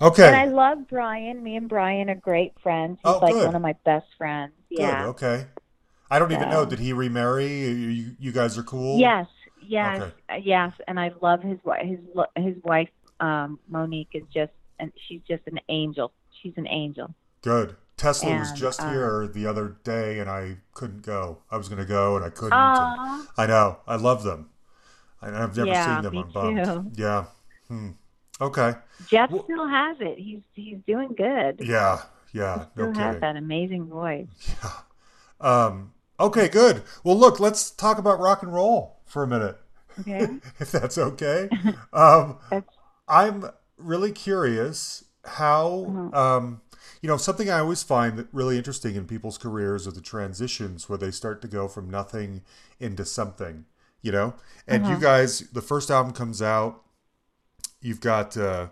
[0.00, 0.26] Okay.
[0.26, 1.42] And I love Brian.
[1.44, 2.98] Me and Brian are great friends.
[3.04, 3.46] He's Oh, like good.
[3.46, 4.52] one of my best friends.
[4.68, 4.80] Good.
[4.82, 5.46] Okay.
[6.10, 6.64] I don't even know.
[6.66, 7.46] Did he remarry?
[7.68, 8.98] You, you guys are cool.
[8.98, 9.26] Yes.
[9.64, 10.02] Yes.
[10.02, 10.12] Okay.
[10.28, 10.72] uh, Yes.
[10.88, 11.86] And I love his wife.
[11.86, 12.00] His
[12.36, 16.12] his wife, um, Monique, is just and she's just an angel.
[16.42, 17.14] She's an angel.
[17.42, 17.76] Good.
[18.02, 21.38] Tesla was just uh, here the other day, and I couldn't go.
[21.50, 22.52] I was going to go, and I couldn't.
[22.52, 23.78] and- I know.
[23.86, 24.50] I love them.
[25.20, 26.12] And I've never Yeah, seen them.
[26.12, 26.98] me I'm bummed.
[26.98, 27.24] Yeah.
[27.68, 27.90] Hmm.
[28.40, 28.74] Okay.
[29.06, 30.18] Jeff Well- still has it.
[30.18, 31.60] He's he's doing good.
[31.64, 32.02] Yeah.
[32.32, 32.66] Yeah.
[32.76, 34.26] No still has that amazing voice.
[35.40, 36.84] Um, okay, good.
[37.02, 39.58] Well, look, let's talk about rock and roll for a minute,
[39.98, 40.28] Okay.
[40.60, 41.48] if that's okay.
[41.92, 42.68] Um, That's
[43.08, 46.14] I'm really curious how, Mhm.
[46.14, 46.60] um,
[47.00, 50.88] you know, something I always find that really interesting in people's careers are the transitions
[50.88, 52.42] where they start to go from nothing
[52.80, 53.64] into something,
[54.02, 54.34] you know?
[54.66, 55.00] And you Mhm.
[55.00, 56.82] guys, the first album comes out,
[57.80, 58.68] you've got, uh,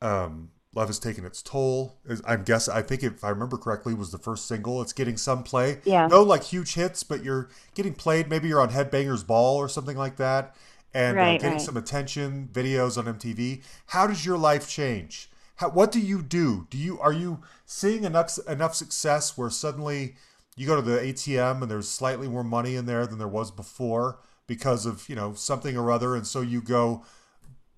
[0.00, 1.96] um, Love has taken its toll.
[2.26, 4.82] I'm guess I think if I remember correctly, was the first single.
[4.82, 5.80] It's getting some play.
[5.84, 6.06] Yeah.
[6.06, 8.28] No like huge hits, but you're getting played.
[8.28, 10.54] Maybe you're on Headbangers Ball or something like that,
[10.94, 11.60] and uh, getting right.
[11.60, 12.50] some attention.
[12.52, 13.62] Videos on MTV.
[13.88, 15.30] How does your life change?
[15.56, 16.66] How, what do you do?
[16.70, 20.16] Do you are you seeing enough enough success where suddenly
[20.56, 23.50] you go to the ATM and there's slightly more money in there than there was
[23.50, 27.04] before because of you know something or other, and so you go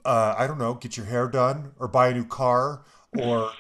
[0.05, 2.83] uh, I don't know, get your hair done or buy a new car
[3.19, 3.53] or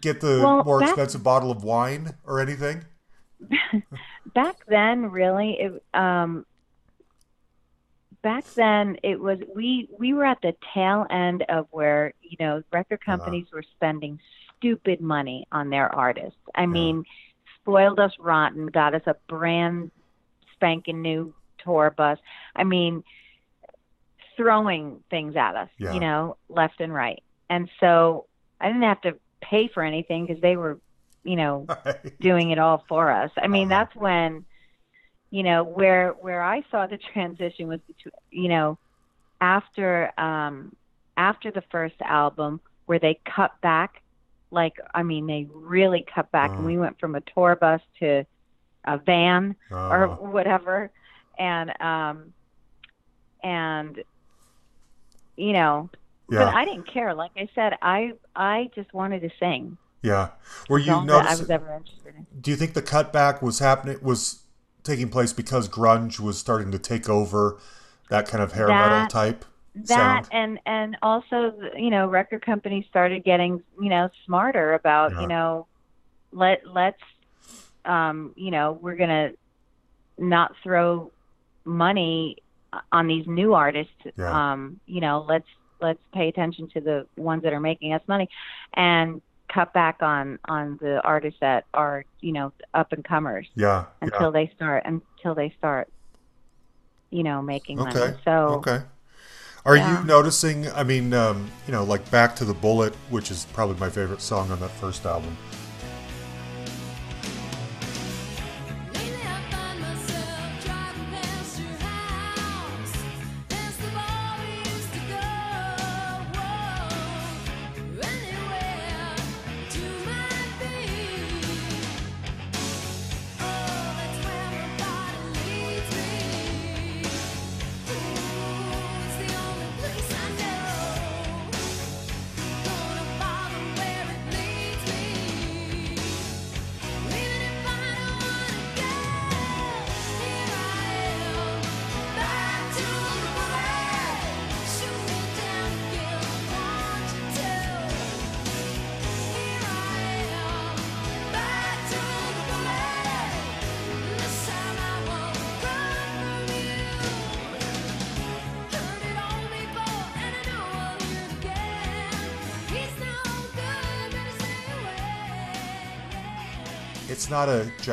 [0.00, 2.84] get the Well, more back- expensive bottle of wine or anything?
[4.34, 6.44] back then really it um
[8.22, 12.62] back then it was we we were at the tail end of where you know
[12.72, 13.16] record Uh-huh.
[13.16, 14.18] companies were spending
[14.58, 17.02] stupid money on their artists i mean
[17.60, 19.90] spoiled us rotten got us a brand
[20.54, 21.32] spanking new
[21.64, 22.18] tour bus
[22.56, 23.02] i mean
[24.36, 25.94] throwing things at us Yeah.
[25.94, 28.26] you know left and right and so
[28.60, 30.78] i didn't have to pay for anything because they were
[31.24, 31.66] you know
[32.20, 33.30] doing it all for us.
[33.38, 33.84] I mean, Uh-huh.
[33.84, 34.44] that's when,
[35.30, 38.78] you know, where where I saw the transition was, between, you know,
[39.40, 40.74] after um
[41.16, 44.02] after the first album where they cut back,
[44.50, 46.58] like I mean, they really cut back, Uh-huh.
[46.58, 48.24] and we went from a tour bus to
[48.84, 50.90] a van or Uh, whatever,
[51.38, 52.32] and um
[53.42, 54.02] and
[55.36, 55.88] you know.
[56.28, 57.12] But I didn't care.
[57.14, 59.76] Like I said, I I just wanted to sing.
[60.02, 60.30] yeah.
[60.68, 62.26] Were you that I was ever interested in.
[62.40, 64.39] Do you think the cutback was happening was
[64.82, 67.58] taking place because grunge was starting to take over
[68.08, 69.44] that kind of hair metal That- type
[69.76, 70.28] that sound?
[70.32, 75.20] and and also you know record companies started getting you know smarter about Yeah.
[75.20, 75.66] you know
[76.32, 77.00] let let's
[77.84, 79.30] um you know we're gonna
[80.18, 81.12] not throw
[81.64, 82.36] money
[82.90, 84.52] on these new artists Yeah.
[84.52, 85.46] um you know let's
[85.80, 88.28] let's pay attention to the ones that are making us money
[88.74, 93.86] and cut back on on the artists that are you know up and comers Yeah,
[94.02, 94.30] until yeah.
[94.30, 95.88] they start until they start
[97.10, 98.14] you know making money Okay.
[98.24, 98.82] so Okay.
[99.66, 100.00] Are Yeah.
[100.00, 100.70] you noticing?
[100.72, 104.22] I mean, um, you know, like "Back to the Bullet," which is probably my favorite
[104.22, 105.36] song on that first album.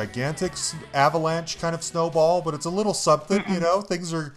[0.06, 0.52] Gigantic
[0.94, 3.42] avalanche kind of snowball, but it's a little something.
[3.48, 4.32] You know, things are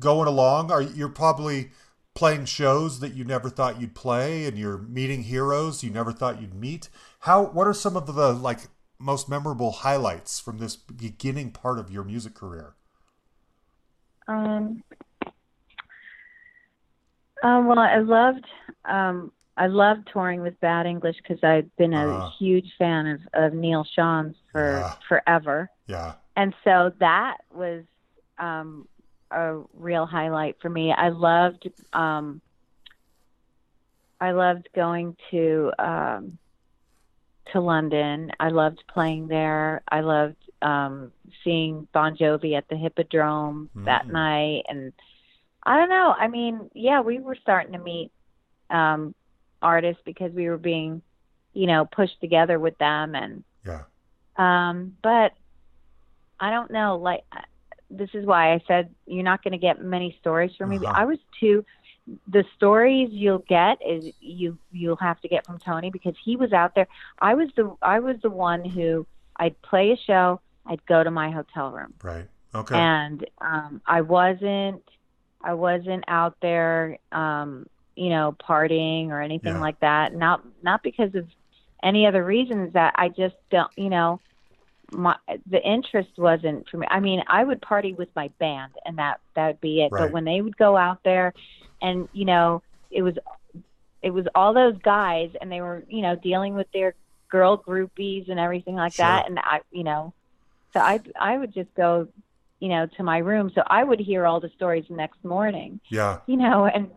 [0.00, 0.70] going along.
[0.70, 1.70] Are you're probably
[2.14, 6.40] playing shows that you never thought you'd play, and you're meeting heroes you never thought
[6.40, 6.88] you'd meet.
[7.20, 7.42] How?
[7.42, 8.60] What are some of the like
[8.98, 12.74] most memorable highlights from this beginning part of your music career?
[14.28, 14.82] Um,
[17.42, 18.46] um, well, I loved
[18.86, 22.30] um, I love touring with Bad English because I've been a Ah.
[22.38, 24.92] huge fan of, of Neal Schon's for Yeah.
[25.08, 27.84] forever, Yeah, and so that was
[28.38, 28.86] um,
[29.30, 30.92] a real highlight for me.
[30.92, 32.40] I loved um,
[34.20, 36.38] I loved going to um,
[37.52, 38.30] to London.
[38.40, 39.82] I loved playing there.
[39.90, 41.12] I loved um,
[41.44, 44.12] seeing Bon Jovi at the Hippodrome that Mm.
[44.12, 44.92] night, and
[45.62, 46.12] I don't know.
[46.18, 48.10] I mean, yeah, we were starting to meet
[48.70, 49.14] um,
[49.62, 51.02] artists because we were being,
[51.52, 53.82] you know, pushed together with them, and Yeah.
[54.36, 55.32] um, but
[56.38, 56.96] I don't know.
[56.96, 57.24] Like,
[57.90, 60.76] this is why I said you're not going to get many stories from me.
[60.76, 60.92] Uh-huh.
[60.94, 61.64] I was too.
[62.28, 66.52] The stories you'll get is you you'll have to get from Tony because he was
[66.52, 66.86] out there.
[67.20, 69.06] I was the I was the one who
[69.38, 70.40] I'd play a show.
[70.66, 72.26] I'd go to my hotel room Right.
[72.54, 72.74] Okay.
[72.74, 74.82] and um I wasn't
[75.42, 79.60] I wasn't out there um you know partying or anything Yeah.
[79.60, 81.26] like that not not because of
[81.82, 84.20] any other reasons that I just don't you know
[84.92, 85.16] my
[85.50, 89.20] the interest wasn't for me I mean I would party with my band and that
[89.34, 90.02] that would be it Right.
[90.02, 91.32] but when they would go out there
[91.82, 93.14] and you know it was
[94.02, 96.94] it was all those guys and they were you know dealing with their
[97.30, 99.04] girl groupies and everything like Sure.
[99.06, 100.12] that and I you know
[100.72, 102.06] so I I would just go
[102.60, 105.80] you know to my room so I would hear all the stories the next morning
[105.90, 106.20] yeah.
[106.26, 106.90] you know and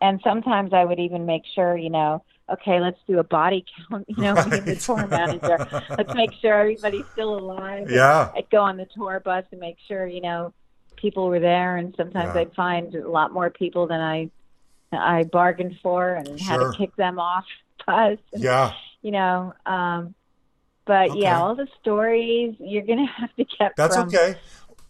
[0.00, 4.04] and sometimes I would even make sure you know okay let's do a body count
[4.08, 8.30] you know being the tour manager let's make sure everybody's still alive Yeah.
[8.34, 10.52] I'd go on the tour bus and make sure you know
[10.96, 12.40] people were there and sometimes Yeah.
[12.42, 14.30] I'd find a lot more people than I
[14.92, 17.44] I bargained for and had to kick them off
[17.78, 18.72] the bus and, Yeah.
[19.02, 20.14] you know um
[20.86, 21.20] but Okay.
[21.20, 24.36] yeah all the stories you're gonna have to get That's from okay.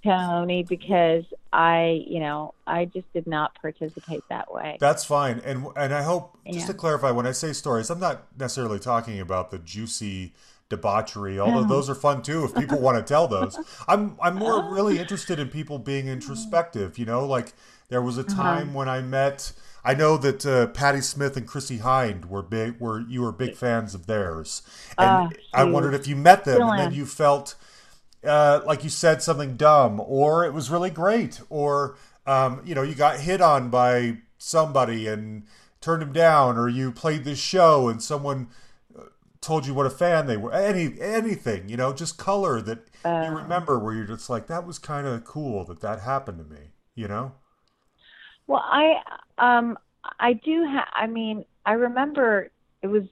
[0.05, 5.41] Tony because I you know I just did not participate that way That's fine.
[5.45, 6.73] And and I hope just Yeah.
[6.73, 10.35] to clarify, when I say stories, I'm not necessarily talking about the juicy
[10.69, 13.59] debauchery, although those are fun too if people want to tell those.
[13.89, 17.55] I'm I'm more really interested in people being introspective, you know, like
[17.89, 18.35] there was a Uh-huh.
[18.35, 19.53] time when I met
[19.85, 23.57] I know that uh, Patti Smith and Chrissie Hynde were big were you were big
[23.57, 24.63] fans of theirs.
[24.99, 27.57] And Ah, I wondered if you met them Still and then you felt
[28.25, 32.83] uh, like you said something dumb, or it was really great, or um, you know
[32.83, 35.45] you got hit on by somebody and
[35.81, 38.49] turned him down, or you played this show and someone
[38.99, 39.03] uh,
[39.41, 40.53] told you what a fan they were.
[40.53, 43.25] Any anything, you know, just color that Uh.
[43.29, 46.45] you remember where you're just like that was kind of cool that that happened to
[46.45, 46.73] me.
[46.95, 47.33] You know?
[48.47, 48.95] Well, I
[49.39, 49.79] um
[50.19, 50.89] I do have.
[50.95, 52.51] I mean, I remember
[52.83, 53.05] it was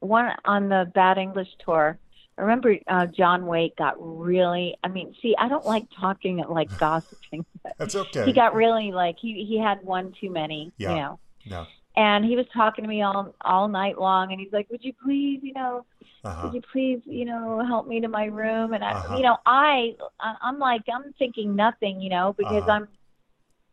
[0.00, 1.98] one on the Bad English tour.
[2.38, 4.76] I remember uh, John Waite got really.
[4.84, 7.44] I mean, see, I don't like talking like gossiping.
[7.62, 8.24] But That's okay.
[8.26, 10.72] he got really like he he had one too many.
[10.76, 10.90] Yeah.
[10.90, 11.18] You know.
[11.46, 11.66] no.
[11.98, 14.92] And he was talking to me all all night long, and he's like, "Would you
[15.02, 15.86] please, you know,
[16.24, 16.42] Uh-huh.
[16.44, 19.16] would you please, you know, help me to my room?" And I, Uh-huh.
[19.16, 22.70] you know, I, I'm like, I'm thinking nothing, you know, because Uh-huh.
[22.72, 22.88] I'm,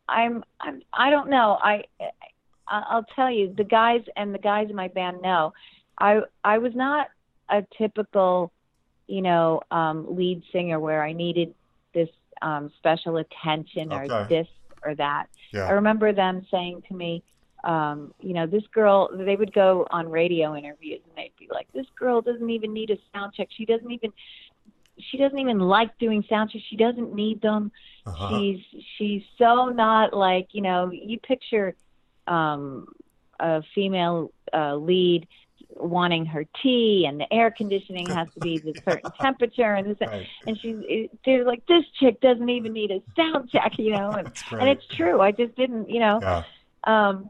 [0.08, 1.58] I'm, I'm, I don't know.
[1.62, 2.12] I, I-
[2.90, 5.54] I'll tell you, the guys and the guys in my band know,
[6.00, 7.08] I, I was not
[7.50, 8.52] a typical,
[9.08, 11.54] you know, um, lead singer where I needed
[11.94, 12.10] this
[12.42, 14.48] um, special attention or this
[14.84, 15.28] or that.
[15.68, 17.24] I remember them saying to me,
[17.64, 21.72] um, you know, this girl, they would go on radio interviews and they'd be like,
[21.74, 23.48] this girl doesn't even need a sound check.
[23.56, 24.12] She doesn't even,
[25.00, 26.66] she doesn't even like doing sound checks.
[26.70, 27.72] She doesn't need them.
[28.06, 28.30] Uh-huh.
[28.30, 28.60] She's,
[28.98, 31.76] she's so not like, you know, you picture,
[32.28, 32.88] um,
[33.40, 35.28] a female, uh, lead
[35.76, 40.08] wanting her tea and the air conditioning has to be the certain temperature and this,
[40.08, 40.28] Right.
[40.48, 44.28] and she's, they're like, this chick doesn't even need a sound check, you know, and,
[44.52, 45.22] and it's true.
[45.22, 46.44] I just didn't, you know, yeah.
[46.86, 47.30] um,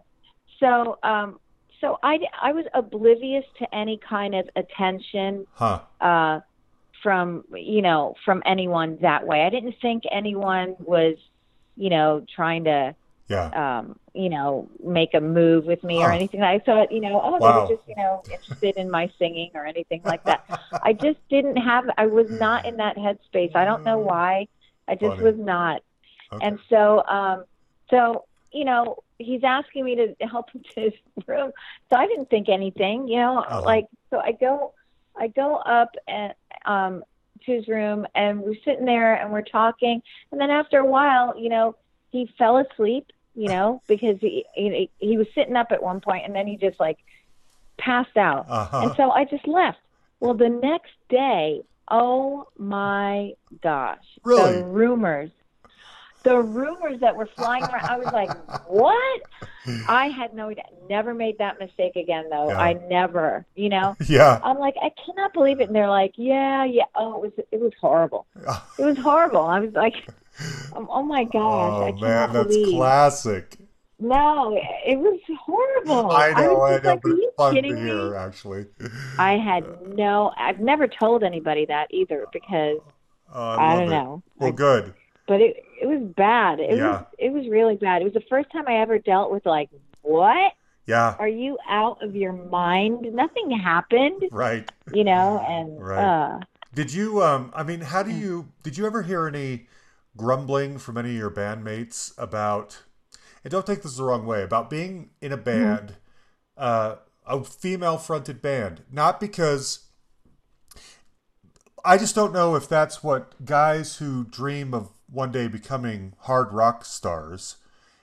[0.60, 1.40] so, um,
[1.82, 5.80] so I, I was oblivious to any kind of attention Huh.
[6.00, 6.40] uh,
[7.02, 9.42] from you know from anyone that way.
[9.42, 11.18] I didn't think anyone was
[11.76, 12.96] you know trying to
[13.34, 13.80] Yeah.
[13.80, 16.42] um, you know make a move with me or anything.
[16.44, 17.40] I thought you know oh Wow.
[17.40, 20.42] they were just you know interested in my singing or anything like that.
[20.84, 21.86] I just didn't have.
[21.98, 23.56] I was not in that headspace.
[23.56, 24.48] I don't know why.
[24.88, 25.24] I just Funny.
[25.24, 25.82] was not.
[26.34, 26.46] Okay.
[26.48, 27.46] And so, um,
[27.90, 30.94] so you know, he's asking me to help him to his
[31.28, 31.52] room.
[31.92, 33.62] So I didn't think anything, you know, Uh-huh.
[33.66, 34.74] like so I go,
[35.18, 36.34] I go up and
[36.66, 37.04] um,
[37.46, 41.34] to his room, and we're sitting there and we're talking, and then after a while,
[41.38, 41.76] you know,
[42.12, 46.26] he fell asleep, you know, because he he, he was sitting up at one point,
[46.26, 47.00] and then he just like
[47.78, 48.46] passed out.
[48.48, 48.82] Uh-huh.
[48.84, 49.80] And so I just left.
[50.20, 54.04] Well, the next day, oh my gosh.
[54.24, 54.58] Really?
[54.58, 55.32] The rumors.
[56.24, 57.84] The rumors that were flying around.
[57.84, 58.30] I was like,
[58.68, 59.22] what?
[59.90, 60.64] I had no idea.
[60.90, 62.48] Never made that mistake again, though.
[62.50, 62.60] Yeah.
[62.60, 63.98] I never, you know?
[64.08, 64.40] yeah.
[64.42, 65.68] I'm like, I cannot believe it.
[65.68, 66.84] And they're like, yeah, yeah.
[66.96, 68.26] Oh, it was, it was horrible.
[68.80, 69.42] It was horrible.
[69.42, 69.96] I was like,
[70.76, 71.96] Oh, oh my gosh!
[71.96, 72.76] Oh man, that's believe.
[72.78, 73.58] classic.
[74.00, 76.12] No, it was horrible.
[76.12, 78.18] I know, was I just know, like, but it's fun to kidding hear me?
[78.18, 78.66] actually.
[79.18, 79.66] I had
[79.96, 80.34] no.
[80.38, 82.80] I've never told anybody that either because
[83.34, 83.90] Oh, I I don't it.
[83.92, 84.24] know.
[84.40, 84.94] Well, I- good.
[85.28, 86.60] but it it was bad.
[86.60, 86.90] It Yeah.
[86.92, 88.02] was it was really bad.
[88.02, 89.70] It was the first time I ever dealt with like,
[90.02, 90.54] what?
[90.86, 93.08] Yeah, Are you out of your mind?
[93.14, 94.70] Nothing happened, right.
[94.94, 96.04] you know, and Right.
[96.04, 96.40] uh
[96.74, 99.68] Did you um I mean, how do you did you ever hear any
[100.18, 102.84] grumbling from any of your bandmates about
[103.44, 105.96] and don't take this the wrong way, about being in a band,
[106.58, 106.96] uh
[107.26, 108.82] a female fronted band.
[108.92, 109.88] Not because
[111.86, 116.54] I just don't know if that's what guys who dream of one day becoming hard
[116.54, 117.58] rock stars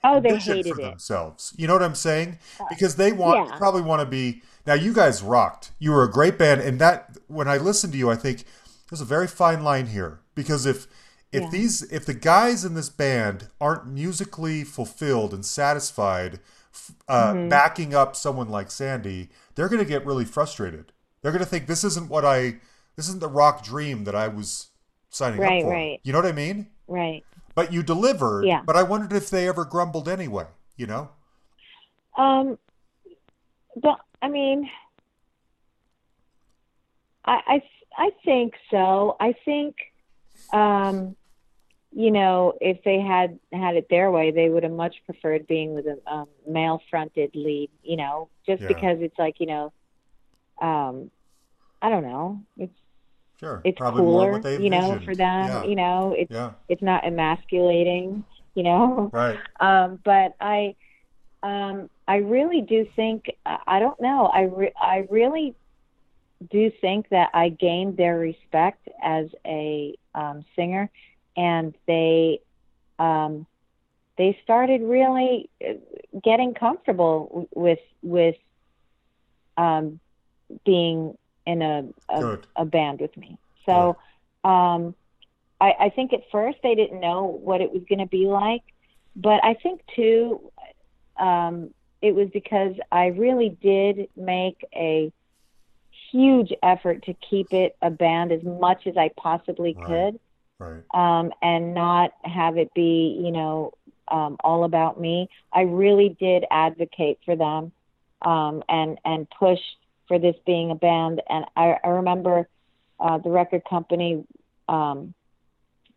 [0.04, 0.84] oh, they hated for it.
[0.84, 1.54] themselves.
[1.56, 2.38] You know what I'm saying?
[2.68, 3.56] Because they want yeah.
[3.56, 4.42] probably want to be.
[4.66, 5.72] Now you guys rocked.
[5.78, 8.44] You were a great band, and that when I listen to you, I think
[8.88, 10.20] there's a very fine line here.
[10.34, 10.86] Because if
[11.32, 11.50] if Yeah.
[11.50, 16.40] these if the guys in this band aren't musically fulfilled and satisfied,
[17.08, 17.48] uh, Mm-hmm.
[17.48, 20.92] backing up someone like Sandi, they're going to get really frustrated.
[21.22, 22.60] They're going to think this isn't what I
[22.96, 24.68] this isn't the rock dream that I was
[25.10, 25.70] signing Right, up for.
[25.70, 26.00] right.
[26.02, 26.68] You know what I mean?
[26.88, 27.24] Right.
[27.54, 28.44] But you delivered.
[28.46, 28.62] Yeah.
[28.64, 30.46] But I wondered if they ever grumbled anyway.
[30.76, 31.10] You know?
[32.16, 32.58] Um,
[33.76, 34.68] but I mean,
[37.24, 37.62] I, I,
[37.98, 39.16] I think so.
[39.20, 39.76] I think,
[40.52, 41.16] um,
[41.92, 45.74] you know, if they had had it their way, they would have much preferred being
[45.74, 47.70] with a um, male-fronted lead.
[47.82, 48.68] You know, just Yeah.
[48.68, 49.72] because it's like you know,
[50.60, 51.10] um,
[51.82, 52.72] I don't know, it's
[53.38, 53.60] Sure.
[53.64, 55.04] it's Probably cooler, you know, envisioned.
[55.04, 55.46] for them.
[55.48, 55.64] Yeah.
[55.64, 56.52] You know, it's Yeah.
[56.68, 58.24] it's not emasculating.
[58.54, 59.38] You know, Right.
[59.60, 60.74] um, but I,
[61.42, 64.26] um, I really do think I I don't know.
[64.26, 65.54] I re- I really
[66.50, 70.90] do think that I gained their respect as a um, singer,
[71.40, 72.40] and they
[72.98, 73.46] um,
[74.18, 75.74] they started really uh,
[76.24, 78.36] getting comfortable with with
[79.56, 80.00] um,
[80.64, 81.14] being
[81.46, 82.24] in a a,
[82.56, 83.38] a band with me.
[83.66, 83.96] So
[84.44, 84.94] um,
[85.60, 88.62] I, I think at first they didn't know what it was going to be like,
[89.16, 90.52] but I think too
[91.20, 91.70] um,
[92.02, 95.12] it was because I really did make a
[96.12, 100.10] huge effort to keep it a band as much as I possibly Right.
[100.10, 100.18] could
[100.60, 100.84] Right.
[100.92, 103.72] um, and not have it be, you know,
[104.08, 105.28] um, all about me.
[105.52, 107.72] I really did advocate for them
[108.22, 109.58] um, and and push
[110.08, 111.22] for this being a band.
[111.28, 112.48] And I, I remember
[112.98, 114.24] uh, the record company
[114.68, 115.14] um,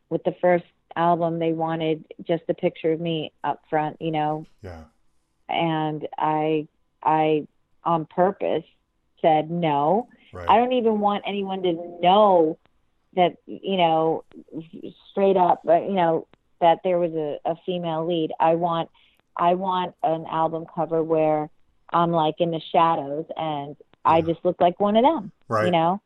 [0.10, 4.46] with the first album, they wanted just a picture of me up front, you know,
[4.62, 4.84] Yeah.
[5.50, 6.68] and I
[7.04, 7.48] I
[7.84, 8.64] on purpose
[9.22, 10.08] said no.
[10.32, 10.50] Right.
[10.50, 12.58] I don't even want anyone to know
[13.16, 14.24] that you know
[15.12, 16.28] straight up uh, you know
[16.62, 18.32] that there was a, a female lead.
[18.40, 18.90] I want
[19.36, 21.50] I want an album cover where
[21.92, 25.66] I'm like in the shadows and I just look like one of them, right.
[25.66, 26.02] you know.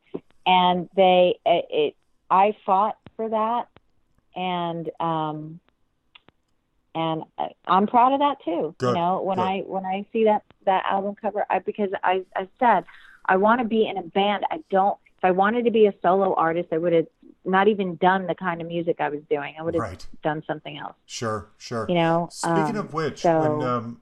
[0.46, 1.96] And they it, it
[2.30, 3.68] I fought for that
[4.36, 5.60] and um
[6.94, 8.74] and I- I'm proud of that too.
[8.78, 9.42] Good, You know, when good.
[9.42, 12.84] I when I see that that album cover, I because I I said
[13.26, 14.44] I want to be in a band.
[14.50, 14.98] I don't.
[15.18, 17.06] If I wanted to be a solo artist, I would have
[17.44, 19.54] not even done the kind of music I was doing.
[19.58, 20.06] I would have Right.
[20.22, 20.94] done something else.
[21.06, 21.48] Sure.
[21.58, 21.86] Sure.
[21.88, 22.28] You know.
[22.30, 24.00] Speaking um, of which, so- when um,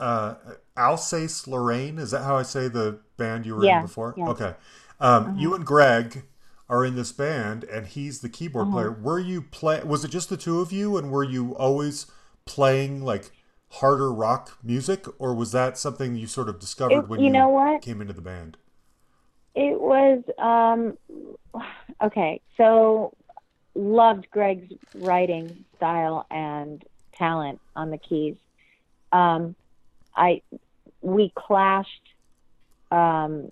[0.00, 0.34] uh,
[0.76, 4.14] Alsace Lorraine, is that how I say the band you were Yeah, in before?
[4.16, 4.28] yeah.
[4.28, 4.54] Okay.
[5.00, 6.24] Um, You and Greg
[6.68, 8.74] are in this band, and he's the keyboard Uh-huh.
[8.76, 8.90] player.
[8.92, 9.80] Were you play?
[9.84, 12.06] Was it just the two of you, and were you always
[12.44, 13.30] playing like
[13.74, 17.32] harder rock music, or was that something you sort of discovered It- when you you
[17.32, 17.82] know what?
[17.82, 18.56] came into the band?
[19.56, 20.96] It was um
[22.04, 22.42] okay.
[22.58, 23.14] So
[23.74, 26.82] loved Greg's writing style and
[27.16, 28.36] talent on the keys.
[29.12, 29.56] Um
[30.14, 30.42] I
[31.00, 31.88] we clashed
[32.90, 33.50] um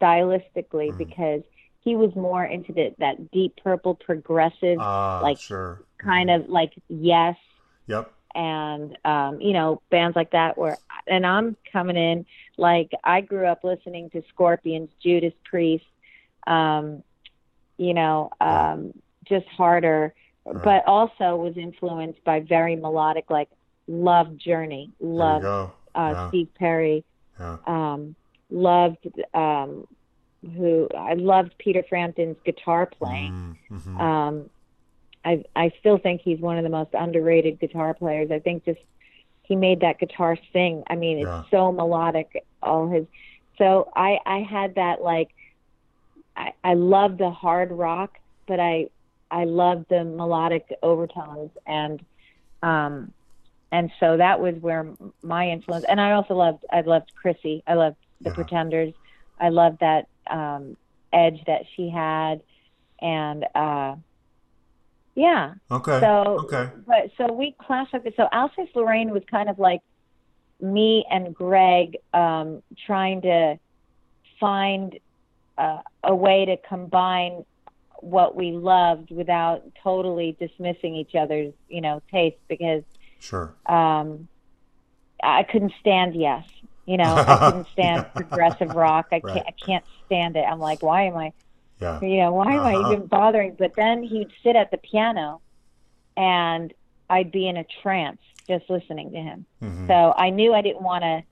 [0.00, 0.98] stylistically Mhm.
[0.98, 1.42] because
[1.80, 5.80] he was more into the, that deep purple progressive Ah, like, sure.
[5.98, 7.36] kind of like yes
[7.86, 8.12] Yep.
[8.34, 10.76] and um, you know bands like that where
[11.06, 12.26] and I'm coming in
[12.58, 15.84] like I grew up listening to Scorpions, Judas Priest,
[16.46, 17.02] um,
[17.78, 18.92] you know, um,
[19.26, 20.12] just harder,
[20.44, 20.64] Right.
[20.64, 23.48] but also was influenced by very melodic like
[23.86, 26.28] Love Journey, Love uh, Yeah.
[26.28, 27.04] Steve Perry,
[27.38, 27.56] Yeah.
[27.66, 28.14] um,
[28.50, 29.86] loved um,
[30.56, 33.56] who I loved Peter Frampton's guitar playing.
[33.70, 34.00] Mm, mhm.
[34.00, 34.50] Um,
[35.24, 38.30] I I still think he's one of the most underrated guitar players.
[38.30, 38.80] I think just
[39.42, 40.82] he made that guitar sing.
[40.88, 41.42] I mean, it's Yeah.
[41.50, 42.44] so melodic.
[42.62, 43.06] All his
[43.58, 45.28] so I I had that like
[46.36, 48.86] I I love the hard rock, but I
[49.30, 52.00] I love the melodic overtones and
[52.62, 53.12] um
[53.70, 57.62] and so that was where my influence and I also loved I loved Chrissie.
[57.66, 58.34] I loved the Yeah.
[58.34, 58.94] Pretenders.
[59.38, 60.76] I loved that um
[61.12, 62.40] edge that she had
[63.00, 63.96] and uh
[65.14, 65.54] yeah.
[65.70, 65.98] Okay.
[66.00, 66.70] So okay.
[66.86, 68.14] but so we clashed this.
[68.16, 69.80] So Alsace Lorraine was kind of like
[70.60, 73.58] me and Greg um, trying to
[74.40, 74.98] find
[75.56, 77.44] uh, a way to combine
[78.00, 82.82] what we loved without totally dismissing each other's, you know, taste because
[83.20, 83.54] Sure.
[83.66, 84.28] um,
[85.22, 86.44] I couldn't stand Yes.
[86.86, 89.08] You know, I couldn't stand progressive rock.
[89.12, 89.34] I Right.
[89.34, 89.46] can't.
[89.46, 90.44] I can't stand it.
[90.48, 91.32] I'm like, why am I?
[91.80, 92.00] Yeah.
[92.00, 92.88] you know, why am Uh-huh.
[92.88, 93.56] I even bothering?
[93.58, 95.40] But then he'd sit at the piano
[96.16, 96.72] and
[97.10, 99.46] I'd be in a trance just listening to him.
[99.62, 99.86] Mhm.
[99.86, 101.22] So I knew I didn't want to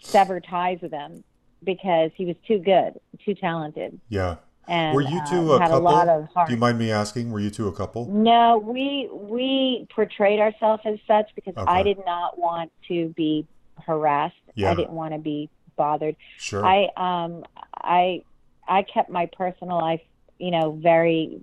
[0.00, 1.24] sever ties with him
[1.64, 3.98] because he was too good, too talented.
[4.08, 4.36] Yeah.
[4.68, 5.88] And Were you uh, two a had couple?
[5.88, 6.46] a lot of heart.
[6.48, 7.32] Do you mind me asking?
[7.32, 8.06] Were you two a couple?
[8.06, 11.66] No, we we portrayed ourselves as such because Okay.
[11.66, 13.46] I did not want to be
[13.84, 14.36] harassed.
[14.54, 14.70] Yeah.
[14.70, 16.14] I didn't want to be bothered.
[16.38, 16.64] Sure.
[16.64, 17.44] I um
[17.74, 18.22] I
[18.68, 20.02] I kept my personal life,
[20.38, 21.42] you know, very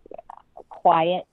[0.69, 1.25] quiet.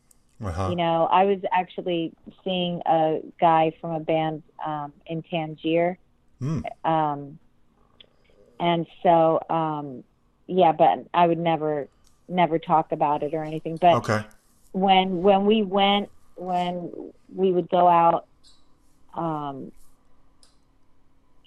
[0.43, 0.71] Uh-huh.
[0.71, 2.13] You know, I was actually
[2.43, 5.99] seeing a guy from a band um, in Tangier,
[6.41, 6.61] Hmm.
[6.85, 7.39] um,
[8.61, 10.05] and so um,
[10.47, 11.89] yeah, but I would never
[12.29, 13.77] never talk about it or anything.
[13.81, 14.25] But Okay.
[14.73, 16.91] when when we went when
[17.35, 18.27] we would go out
[19.17, 19.71] um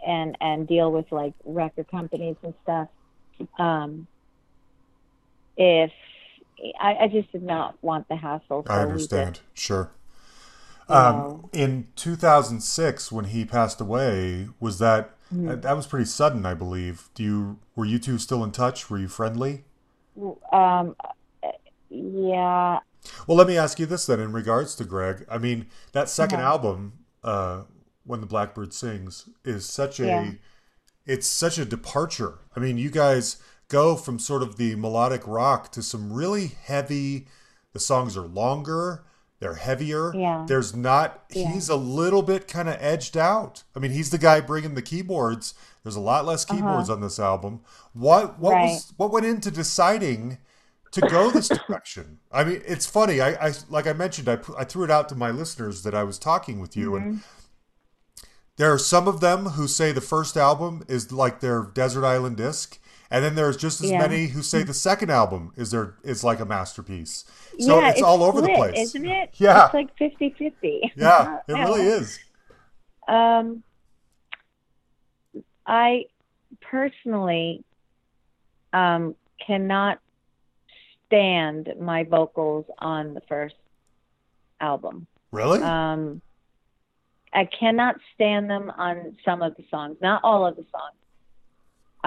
[0.05, 2.87] and and deal with like record companies and stuff
[3.59, 4.07] um
[5.57, 5.91] if
[6.79, 9.39] I, I just did not want the hassle so I understand.
[9.53, 9.91] Sure.
[10.89, 15.59] Um, in 2006, when he passed away, was that Mm-hmm.
[15.61, 16.45] that was pretty sudden?
[16.45, 17.09] I believe.
[17.13, 18.89] Do you were you two still in touch?
[18.89, 19.65] Were you friendly?
[20.51, 20.95] um
[21.89, 22.79] yeah
[23.27, 25.25] Well, let me ask you this then, in regards to Greg.
[25.29, 26.41] I mean, that 2nd Uh-huh.
[26.41, 26.93] album,
[27.23, 27.63] uh,
[28.05, 30.31] "When the Blackbird Sings," is such a Yeah.
[31.05, 32.39] it's such a departure.
[32.55, 33.37] I mean, you guys
[33.69, 37.27] go from sort of the melodic rock to some really heavy.
[37.73, 39.03] The songs are longer.
[39.39, 40.13] They're heavier.
[40.15, 40.45] Yeah.
[40.47, 41.25] There's not.
[41.31, 41.51] Yeah.
[41.51, 43.63] He's a little bit kind of edged out.
[43.75, 45.53] I mean, he's the guy bringing the keyboards.
[45.83, 47.61] There's a lot less keyboards on this album.
[47.93, 48.63] What what Uh-huh.
[48.63, 48.69] Right.
[48.71, 50.39] was what went into deciding
[50.91, 52.17] to go this direction?
[52.31, 53.21] I mean, it's funny.
[53.21, 54.27] I, I like I mentioned.
[54.27, 57.05] I I threw it out to my listeners that I was talking with you, and
[57.05, 57.17] Mm-hmm.
[58.57, 62.37] there are some of them who say the first album is like their desert island
[62.37, 62.79] disc,
[63.09, 63.99] and then there's just as Yeah.
[63.99, 67.25] many who say the second album is their is like a masterpiece.
[67.59, 69.65] So yeah it's, all over the place, isn't it Yeah.
[69.65, 72.19] it's like 50 50 Yeah, it really is.
[73.07, 73.63] Um,
[75.65, 76.05] I
[76.61, 77.63] personally
[78.73, 79.99] um, cannot
[81.05, 83.55] stand my vocals on the first
[84.59, 85.07] album.
[85.31, 85.61] Really?
[85.61, 86.21] Um,
[87.33, 90.95] I cannot stand them on some of the songs, not all of the songs.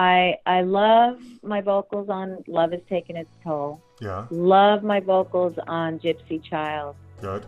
[0.01, 4.25] I I love my vocals on "Love Has Taken Its Toll." yeah.
[4.31, 7.45] Love my vocals on "Gypsy Child." Good.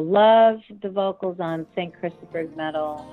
[0.00, 1.92] Love the vocals on St.
[2.00, 3.06] Christopher's Medal.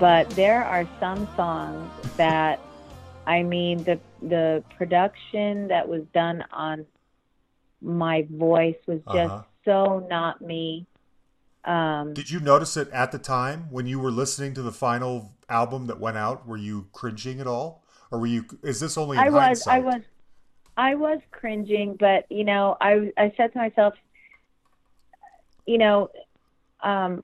[0.00, 2.58] But there are some songs that
[3.26, 6.86] I mean the the production that was done on
[7.80, 9.42] my voice was just Uh-huh.
[9.64, 10.86] so not me.
[11.64, 15.32] Um, Did you notice it at the time when you were listening to the final
[15.48, 16.46] album that went out?
[16.46, 18.46] Were you cringing at all, or were you?
[18.62, 20.00] Is this only I was, I was,
[20.78, 23.92] I was cringing, but you know, I I said to myself,
[25.66, 26.08] you know,
[26.82, 27.22] um,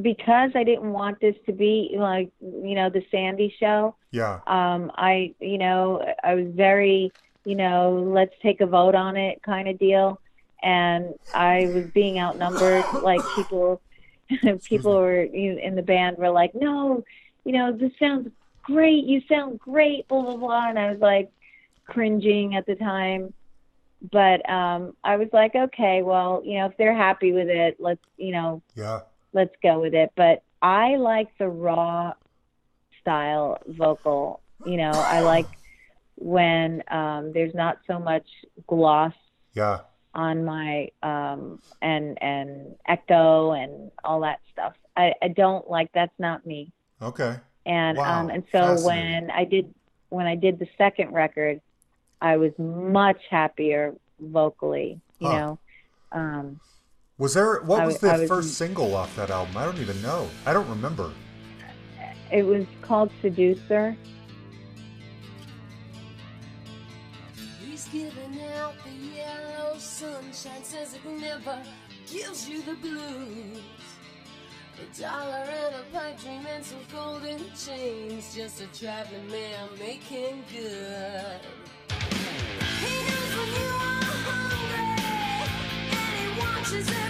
[0.00, 3.96] because I didn't want this to be like you know the Sandi show.
[4.10, 4.40] Yeah.
[4.46, 7.12] Um, I you know I was very
[7.44, 10.20] you know let's take a vote on it kind of deal,
[10.62, 12.84] and I was being outnumbered.
[13.02, 13.80] like people,
[14.68, 17.04] people were you know, in the band were like, no,
[17.44, 18.30] you know this sounds
[18.62, 19.04] great.
[19.04, 20.06] You sound great.
[20.08, 20.68] Blah blah blah.
[20.68, 21.30] And I was like
[21.86, 23.32] cringing at the time.
[24.12, 28.00] But um, I was like, okay, well, you know, if they're happy with it, let's,
[28.16, 29.00] you know, Yeah.
[29.32, 30.10] Let's go with it.
[30.16, 32.12] But I like the raw
[33.00, 34.40] style vocal.
[34.64, 35.48] You know, I like
[36.16, 38.26] when um, there's not so much
[38.66, 39.12] gloss
[39.54, 39.80] Yeah.
[40.14, 44.74] on my um, and and echo and all that stuff.
[44.96, 46.72] I, I don't like that's not me.
[47.00, 47.36] Okay.
[47.66, 49.72] And Wow, um, and so when I did
[50.10, 51.60] when I did the second record,
[52.20, 55.00] I was much happier vocally.
[55.20, 55.34] You Huh.
[55.36, 55.58] know.
[56.12, 56.60] Um,
[57.18, 57.60] Was there?
[57.62, 59.56] What was was- the I was- first single off that album?
[59.56, 60.28] I don't even know.
[60.46, 61.10] I don't remember.
[62.30, 63.96] it was called Seducer.
[67.64, 71.58] He's giving out the yellow sunshine, says it never
[72.06, 73.62] gives you the blues.
[74.80, 80.44] A dollar and a pipe dream and some golden chains, just a traveling man making
[80.52, 81.40] good.
[82.78, 84.84] He knows when you are hungry,
[85.90, 87.07] and he watches everything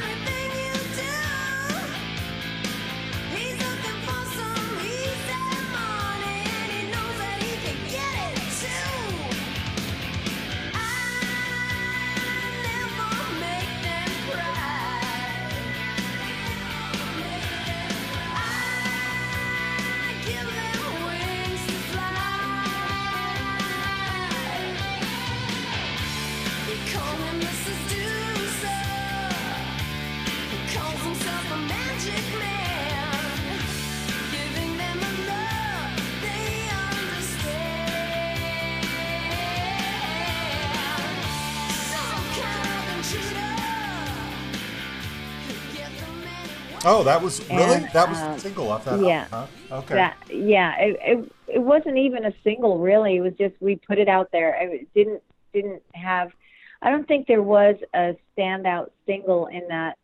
[46.91, 48.99] Oh, that was really And, that was um, the single off that.
[49.01, 49.26] yeah.
[49.30, 49.76] Album, huh?
[49.76, 49.95] Okay.
[49.95, 53.16] That yeah, it, it it wasn't even a single really.
[53.16, 54.55] It was just we put it out there.
[54.59, 55.22] It didn't
[55.53, 56.32] didn't have.
[56.80, 59.99] I don't think there was a standout single in that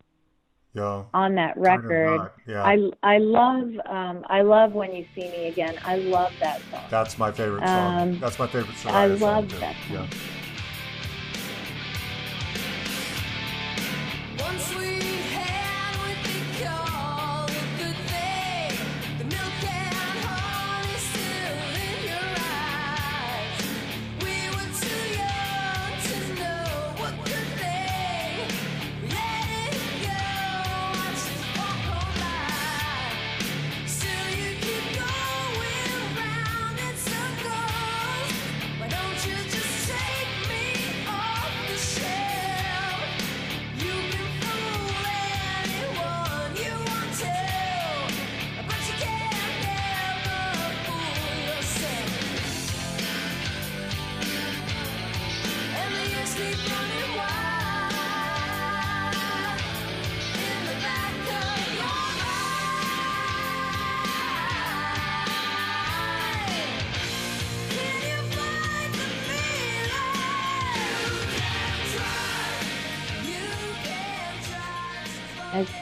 [0.75, 1.05] yeah.
[1.15, 2.31] on that record.
[2.47, 2.63] Yeah.
[2.63, 5.77] I I love um I love when you see me again.
[5.85, 6.85] I love that song.
[6.91, 7.99] That's my favorite song.
[8.01, 8.93] Um, That's my favorite song.
[8.95, 10.07] I love that Yeah.
[10.07, 10.09] song.
[14.37, 14.59] One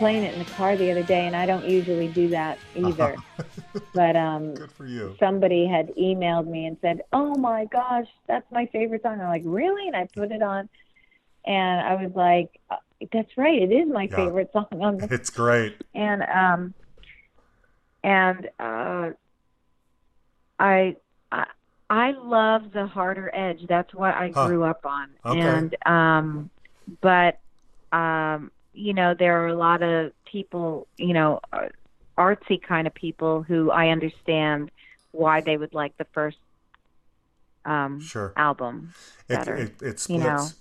[0.03, 3.15] playing it in the car the other day, and I don't usually do that either.
[3.95, 5.15] but um, Good for you.
[5.21, 9.43] somebody had emailed me and said, "Oh my gosh, that's my favorite song." I'm like,
[9.45, 10.69] "Really?" And I put it on,
[11.47, 12.77] and I was like, uh,
[13.13, 14.17] "That's right, it is my Yeah.
[14.17, 15.77] favorite song on the It's great.
[15.95, 16.75] and um
[18.03, 19.11] and uh
[20.59, 20.97] I
[21.31, 21.47] I
[21.91, 23.61] I love the harder edge.
[23.69, 24.47] That's what I Huh.
[24.47, 25.11] grew up on.
[25.25, 25.39] Okay.
[25.41, 26.51] And um
[27.01, 27.39] but
[27.93, 31.69] um you know there are a lot of people, you know, uh,
[32.19, 34.71] artsy kind of people who I understand
[35.13, 36.39] why they would like the first
[37.65, 38.33] um Sure.
[38.37, 38.95] album
[39.29, 39.55] It, better.
[39.55, 40.39] it, it you know.
[40.39, 40.55] splits.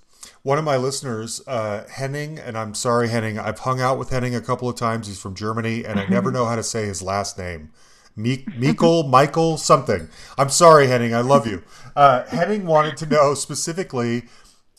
[0.44, 4.36] one of my listeners, uh, Henning, and I'm sorry, Henning, I've hung out with Henning
[4.36, 5.08] a couple of times.
[5.08, 7.72] He's from Germany, and I never know how to say his last name.
[8.16, 10.10] Meek, Meikle, Michael, something.
[10.38, 11.16] I'm sorry, Henning.
[11.16, 11.64] I love you.
[11.96, 14.24] Uh, Henning wanted to know specifically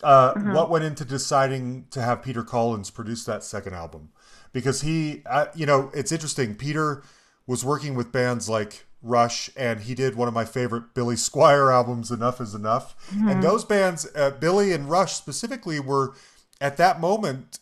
[0.03, 4.11] uh, what went into deciding to have Peter Collins produce that second album,
[4.53, 6.55] because he, uh, you know, it's interesting.
[6.55, 7.03] Peter
[7.47, 11.73] was working with bands like Rush, and he did one of my favorite Billy Squier
[11.73, 12.95] albums, Enough Is Enough.
[13.29, 16.15] And those bands, uh, Billy and Rush specifically, were
[16.61, 17.59] at that moment,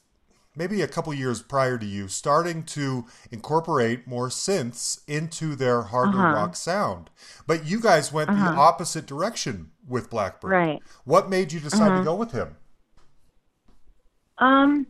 [0.55, 6.19] maybe a couple years prior to you, starting to incorporate more synths into their harder
[6.19, 6.35] Uh-huh.
[6.35, 7.09] rock sound.
[7.47, 10.51] But you guys went the opposite direction with Blackbird.
[10.51, 10.83] Right.
[11.05, 12.57] What made you decide to go with him?
[14.39, 14.87] Um.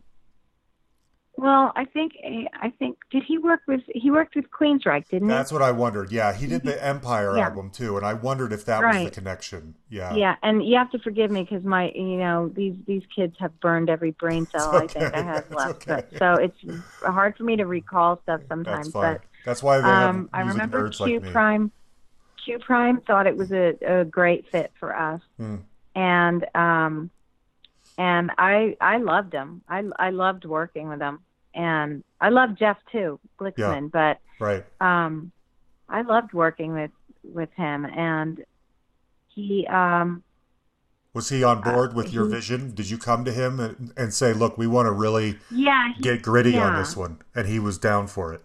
[1.37, 2.11] Well, I think
[2.53, 5.33] I think did he work with he worked with Queensryche, didn't he?
[5.33, 6.11] That's what I wondered.
[6.11, 7.45] Yeah, he did the Empire Yeah.
[7.47, 9.75] album too, and I wondered if that was the connection.
[9.89, 10.13] Yeah.
[10.13, 13.59] Yeah, and you have to forgive me because my, you know, these these kids have
[13.59, 15.87] burned every brain cell I think I have left.
[15.89, 16.05] okay.
[16.11, 16.57] But, so it's
[17.01, 18.87] hard for me to recall stuff sometimes.
[18.87, 19.13] That's fine.
[19.15, 21.31] But That's why they have um, I remember Q like me.
[21.31, 21.71] Prime.
[22.43, 25.57] Q Prime thought it was a, a great fit for us, Hmm.
[25.95, 27.09] and um,
[27.97, 29.61] and I I loved him.
[29.69, 31.19] I I loved working with him,
[31.53, 33.91] and I loved Jeff too, Glixman.
[33.91, 34.65] But Right.
[34.81, 35.31] um,
[35.87, 36.91] I loved working with
[37.23, 38.43] with him, and
[39.27, 40.23] he um,
[41.13, 42.73] Was he on board with your he- vision?
[42.73, 46.01] Did you come to him and, and say, "Look, we want to really yeah, he,
[46.01, 48.43] get gritty on this one," and he was down for it?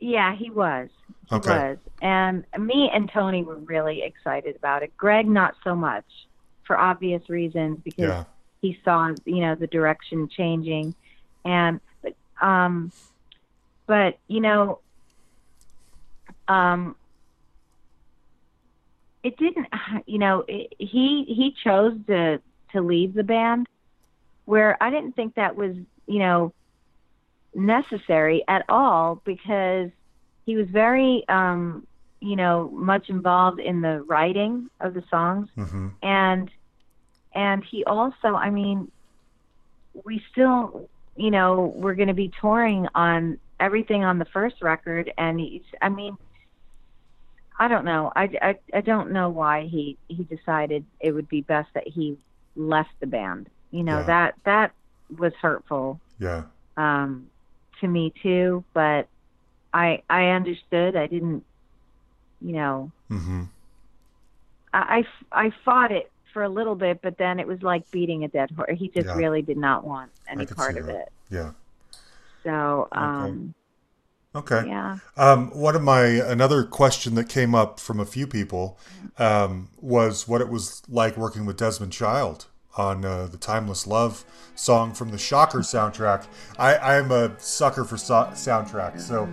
[0.00, 0.88] Yeah, he was.
[1.26, 1.50] He Okay.
[1.50, 4.96] was, and me and Tony were really excited about it.
[4.96, 6.04] Greg, not so much,
[6.66, 8.24] for obvious reasons, because Yeah.
[8.60, 10.94] he saw you know the direction changing,
[11.44, 12.92] and but um,
[13.86, 14.80] but you know,
[16.48, 16.96] um,
[19.22, 19.66] it didn't.
[20.06, 22.40] You know, it, he he chose to
[22.72, 23.66] to leave the band,
[24.46, 25.76] where I didn't think that was
[26.06, 26.54] you know
[27.54, 29.90] necessary at all because
[30.46, 31.86] he was very um
[32.20, 35.48] you know much involved in the writing of the songs.
[35.54, 36.50] Hmm and
[37.34, 38.90] and he also i mean
[40.04, 45.12] we still you know we're going to be touring on everything on the first record
[45.18, 46.16] and he's i mean
[47.58, 48.12] i don't know.
[48.14, 52.16] I, I i don't know why he he decided it would be best that he
[52.56, 53.48] left the band.
[53.70, 54.04] You know Yeah.
[54.04, 54.72] that that
[55.18, 56.00] was hurtful.
[56.18, 56.44] Yeah.
[56.76, 57.26] um
[57.80, 59.08] to me too but
[59.72, 61.44] i i understood i didn't
[62.40, 63.44] you know hmm
[64.72, 68.24] I, I, I fought it for a little bit, but then it was like beating
[68.24, 68.70] a dead horse.
[68.78, 69.16] He just Yeah.
[69.16, 70.94] really did not want any part of that.
[70.94, 71.08] it.
[71.30, 71.52] Yeah.
[72.44, 73.54] So, um,
[74.34, 74.66] Okay.
[74.66, 74.98] yeah.
[75.16, 78.78] Um, one of my another question that came up from a few people
[79.18, 82.46] um, was what it was like working with Desmond Child
[82.78, 84.24] on uh, the "Timeless Love"
[84.54, 86.26] song from the Shocker soundtrack.
[86.58, 89.28] I, I'm a sucker for so- soundtracks, so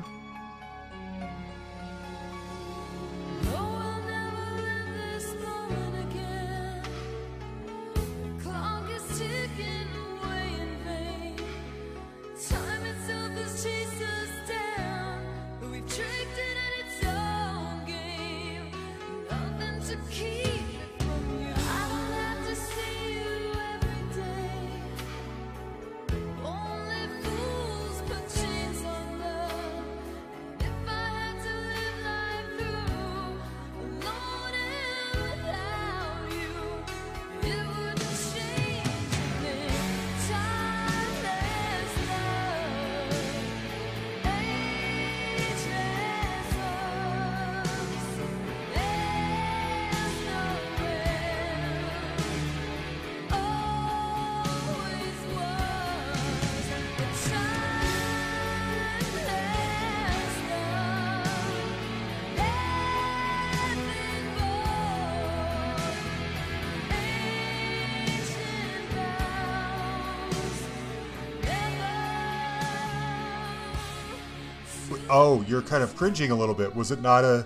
[75.47, 76.75] you're kind of cringing a little bit.
[76.75, 77.45] Was it not a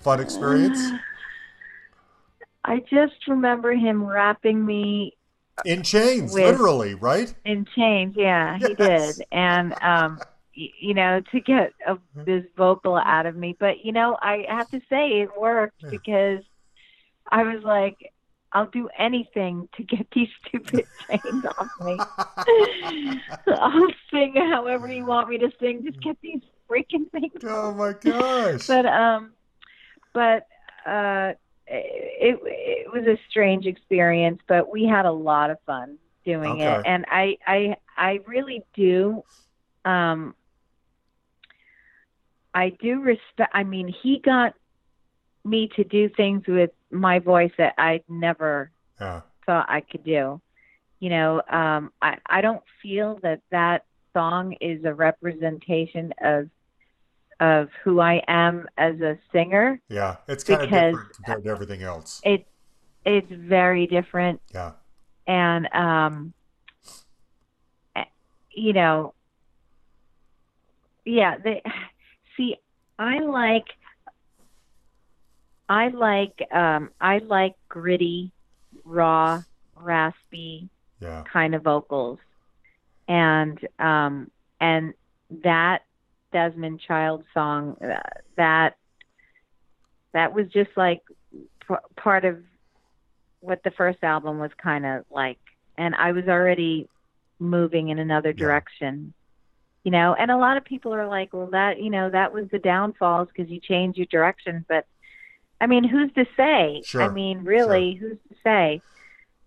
[0.00, 0.90] fun experience?
[2.64, 5.16] I just remember him wrapping me
[5.64, 7.32] In chains, With- literally, right?
[7.44, 8.14] in chains.
[8.16, 9.24] Yeah, he did.
[9.32, 10.20] And, um,
[10.56, 11.96] y- you know, to get a,
[12.26, 13.56] this vocal out of me.
[13.58, 15.90] But, you know, I have to say it worked Yeah.
[15.90, 16.44] because
[17.30, 17.96] I was like,
[18.52, 21.96] I'll do anything to get these stupid chains off me.
[23.46, 25.82] I'll sing however you want me to sing.
[25.84, 27.32] Just get these freaking things.
[27.44, 28.66] Oh my gosh!
[28.66, 29.32] But um,
[30.12, 30.46] but
[30.86, 31.32] uh,
[31.66, 36.80] it it was a strange experience, but we had a lot of fun doing it,
[36.84, 39.22] and I I I really do.
[39.84, 40.34] Um,
[42.52, 43.52] I do respect.
[43.54, 44.54] I mean, he got
[45.44, 49.22] me to do things with my voice that I never Yeah.
[49.46, 50.40] thought I could do.
[50.98, 56.50] You know, um, I I don't feel that that song is a representation of
[57.40, 59.80] of who I am as a singer.
[59.88, 60.16] Yeah.
[60.28, 62.20] It's kind of different compared to everything else.
[62.24, 62.46] It
[63.04, 64.72] it's very different, Yeah.
[65.26, 66.34] and um,
[67.96, 68.04] eh,
[68.50, 69.14] you know,
[71.06, 71.38] yeah.
[71.38, 71.62] They
[72.36, 72.56] see.
[72.98, 73.64] I like.
[75.68, 76.46] I like.
[76.52, 78.32] Um, I like gritty,
[78.84, 79.42] raw,
[79.76, 80.68] raspy
[81.00, 81.24] Yeah.
[81.32, 82.18] kind of vocals
[83.08, 84.30] and um
[84.60, 84.94] and
[85.42, 85.82] that
[86.32, 88.00] Desmond Child song uh,
[88.36, 88.76] that
[90.12, 91.02] that was just like
[91.66, 92.38] p- part of
[93.40, 95.38] what the first album was kind of like.
[95.78, 96.88] And I was already
[97.38, 99.14] moving in another direction
[99.84, 100.14] you know?
[100.14, 103.28] And a lot of people are like well that you know that was the downfalls
[103.28, 104.64] because you changed your direction.
[104.68, 104.86] But
[105.60, 106.82] I mean who's to say?
[106.84, 108.82] Sure, I mean really who's to say?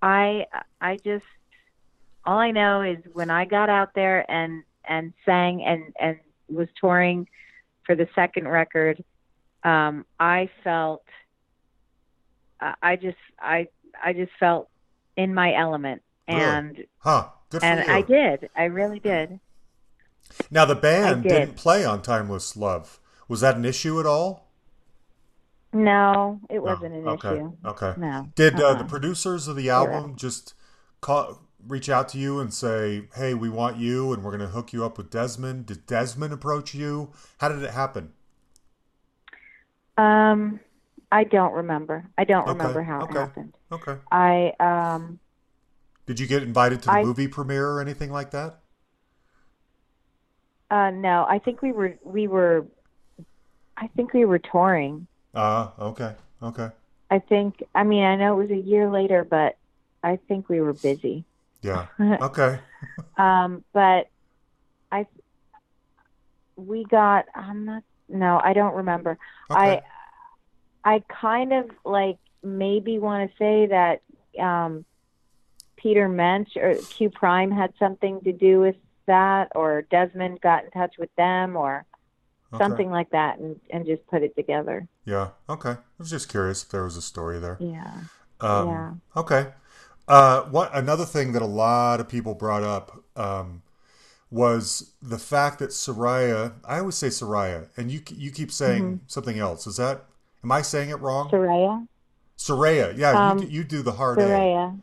[0.02, 0.46] I
[0.82, 1.26] I just
[2.26, 6.20] all I know is when I got out there and and sang and and
[6.50, 7.28] was touring
[7.86, 9.04] for the second record,
[9.64, 11.04] um, I felt
[12.60, 13.68] I I just I
[14.04, 14.70] I just felt
[15.16, 16.41] in my element, Really?
[16.41, 17.28] and Huh.
[17.50, 17.91] Good for and.
[17.91, 19.39] I did, I really did.
[20.50, 21.30] Now the band did.
[21.30, 23.00] didn't play on Timeless Love.
[23.28, 24.48] Was that an issue at all?
[25.72, 27.36] No, it wasn't an okay.
[27.36, 27.52] issue.
[27.66, 27.94] Okay.
[27.98, 28.30] No.
[28.36, 28.74] Did uh, Uh-uh.
[28.76, 30.54] the producers of the album just
[31.02, 34.47] call, reach out to you and say, "Hey, we want you, and we're going to
[34.47, 35.66] hook you up with Desmond"?
[35.66, 37.11] Did Desmond approach you?
[37.39, 38.14] How did it happen?
[39.97, 40.59] Um,
[41.11, 42.09] I don't remember.
[42.18, 43.11] I don't Okay, remember how okay.
[43.14, 43.53] it happened.
[43.72, 43.95] Okay.
[44.11, 45.20] I um.
[46.05, 48.59] Did you get invited to the I- movie premiere or anything like that?
[50.70, 52.66] Uh, no, I think we were we were,
[53.78, 55.05] I think we were touring.
[55.36, 56.70] Ah, okay, okay,
[57.11, 57.61] I think.
[57.76, 59.55] I mean, I know it was a year later, but
[60.03, 61.26] I think we were busy.
[61.64, 61.88] Yeah,
[62.22, 62.59] okay,
[63.18, 64.07] Um, but
[64.91, 65.07] I,
[66.55, 67.26] we got.
[67.34, 67.84] I'm not.
[68.09, 69.18] No, I don't remember.
[69.49, 69.82] okay.
[70.84, 74.01] I, I kind of like maybe want to say that
[74.43, 74.86] um,
[75.78, 78.76] Peter Mensch or Q Prime had something to do with
[79.07, 81.86] that, or Desmond got in touch with them, or
[82.53, 82.64] okay.
[82.64, 84.88] something like that, and and just put it together.
[85.05, 85.72] Yeah, okay.
[85.72, 87.57] I was just curious if there was a story there.
[87.59, 87.93] Yeah.
[88.41, 88.91] Um, Yeah.
[89.16, 89.47] Okay.
[90.08, 93.62] Uh, what another thing that a lot of people brought up um,
[94.30, 96.54] was the fact that Soraya.
[96.66, 99.04] I always say Soraya, and you you keep saying Mm-hmm.
[99.08, 99.66] something else.
[99.68, 100.06] Is that?
[100.43, 101.30] Am I saying it wrong?
[101.30, 101.88] Soraya.
[102.38, 102.97] Soraya.
[102.97, 104.24] Yeah, Um, you, do- you do the hard A.
[104.24, 104.80] Soraya.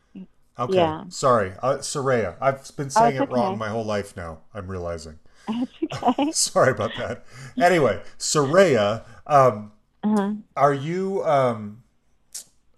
[0.59, 0.75] Okay.
[0.77, 1.05] yeah.
[1.09, 2.37] Sorry, uh, Soraya.
[2.41, 4.39] I've been saying it's it wrong my whole life now.
[4.55, 5.19] I'm realizing.
[5.49, 5.71] That's
[6.03, 6.33] okay.
[6.33, 7.25] Sorry about that.
[7.61, 9.05] Anyway, Soraya.
[9.27, 10.33] Um, uh-huh.
[10.57, 11.23] Are you?
[11.25, 11.83] Um,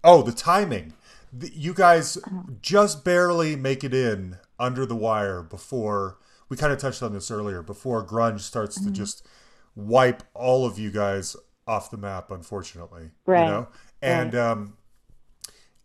[0.05, 0.93] oh, the timing.
[1.41, 2.18] You guys
[2.61, 6.18] just barely make it in under the wire before
[6.49, 7.62] we kind of touched on this earlier.
[7.62, 8.89] Before grunge starts Mm-hmm.
[8.89, 9.26] to just
[9.74, 11.35] wipe all of you guys
[11.66, 13.11] off the map, unfortunately.
[13.24, 13.45] Right.
[13.45, 13.68] You know.
[14.03, 14.76] And um,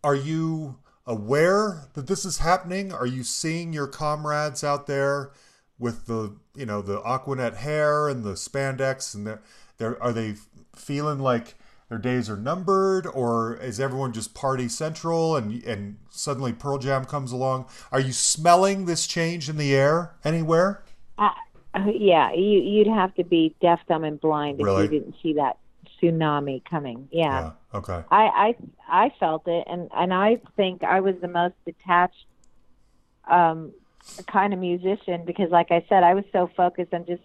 [0.04, 2.92] are you aware that this is happening?
[2.92, 5.32] Are you seeing your comrades out there
[5.78, 9.42] with the you know the Aquanet hair and the spandex and they're,
[9.78, 10.34] they're are they
[10.74, 11.54] feeling like
[11.88, 17.04] their days are numbered or is everyone just party central and and suddenly Pearl Jam
[17.04, 17.66] comes along?
[17.90, 20.82] Are you smelling this change in the air anywhere?
[21.16, 21.30] Uh,
[21.94, 25.58] yeah, you you'd have to be deaf, dumb, and blind if you didn't see that
[26.00, 27.08] tsunami coming.
[27.10, 27.24] Yeah.
[27.72, 27.78] Yeah.
[27.78, 28.02] Okay.
[28.10, 28.56] I, I
[28.88, 32.26] I felt it, and and I think I was the most detached
[33.30, 33.72] um,
[34.26, 37.22] kind of musician because, like I said, I was so focused on just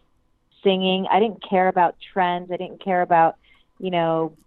[0.64, 1.08] singing.
[1.10, 2.52] I didn't care about trends.
[2.52, 3.38] I didn't care about
[3.80, 4.38] you know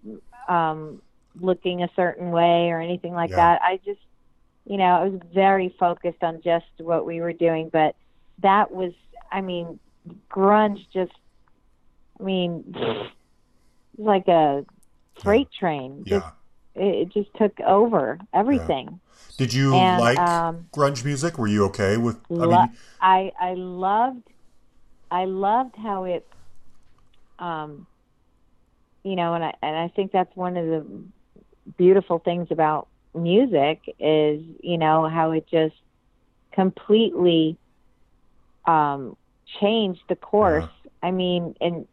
[0.48, 1.02] um,
[1.40, 3.36] looking a certain way or anything like Yeah.
[3.36, 3.62] that.
[3.62, 4.00] I just
[4.64, 7.70] you know I was very focused on just what we were doing.
[7.72, 7.94] But
[8.42, 8.92] that was,
[9.30, 9.78] I mean,
[10.30, 11.12] grunge just.
[12.18, 13.10] I mean, it was
[13.98, 14.64] like a
[15.22, 16.04] freight train.
[16.08, 16.30] Just Yeah.
[16.74, 19.00] it, it just took over everything.
[19.36, 21.38] Did you And, like um, grunge music?
[21.38, 22.16] Were you okay with?
[22.30, 24.22] I Lo- mean, I I loved
[25.10, 26.26] I loved how it
[27.38, 27.86] um
[29.06, 30.86] you know and I and I think that's one of the
[31.78, 35.76] beautiful things about music is you know how it just
[36.52, 37.56] completely
[38.66, 39.16] um
[39.60, 40.64] changed the course.
[41.02, 41.86] I mean and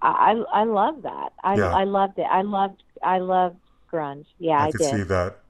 [0.00, 1.30] I I love that.
[1.42, 1.70] I Yeah.
[1.72, 2.26] I loved it.
[2.30, 3.58] I loved I loved
[3.92, 4.26] grunge.
[4.38, 4.90] Yeah, I, I could did.
[4.90, 5.40] see that.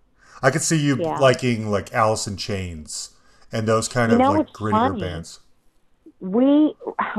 [0.42, 1.18] I could see you Yeah.
[1.20, 3.10] liking like Alice in Chains
[3.52, 5.00] and those kind You of like grittier funny?
[5.00, 5.40] bands.
[6.20, 6.74] we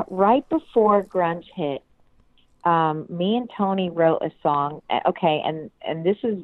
[0.10, 1.84] right before grunge hit
[2.66, 6.40] um me and tony wrote a song uh, okay and and this is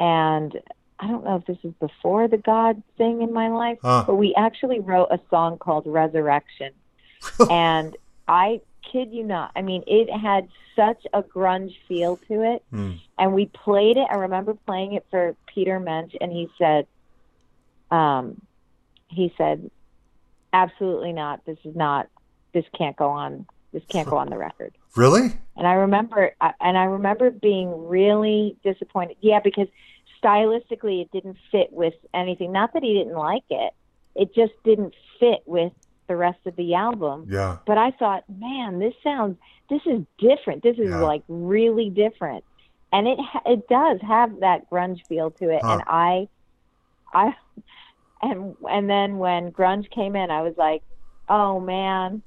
[0.00, 0.52] and
[1.00, 4.04] i don't know if this is before the god thing in my life Huh.
[4.06, 6.72] but we actually wrote a song called resurrection
[7.50, 7.96] and
[8.28, 8.60] i
[8.92, 12.92] kid you not i mean it had such a grunge feel to it Hmm.
[13.18, 14.06] and we played it.
[14.10, 16.88] I remember playing it for Peter Mensch, and he said,
[17.92, 18.40] um,
[19.08, 19.70] he said,
[20.52, 21.44] absolutely not.
[21.46, 22.08] This is not.
[22.52, 23.46] This can't go on.
[23.74, 24.72] This can't go on the record.
[24.96, 25.32] Really?
[25.56, 29.16] And I remember, and I remember being really disappointed.
[29.20, 29.66] Yeah, because
[30.22, 32.52] stylistically, it didn't fit with anything.
[32.52, 33.72] Not that he didn't like it;
[34.14, 35.72] it just didn't fit with
[36.06, 37.56] the rest of the album Yeah.
[37.66, 39.38] but I thought, man, this sounds,
[39.70, 40.62] this is different.
[40.62, 40.98] This is Yeah.
[41.00, 42.44] like really different,
[42.92, 45.62] and it it does have that grunge feel to it.
[45.62, 45.72] Huh.
[45.72, 46.28] And I,
[47.12, 47.34] I,
[48.22, 50.82] and and then when grunge came in, I was like,
[51.28, 52.22] oh man,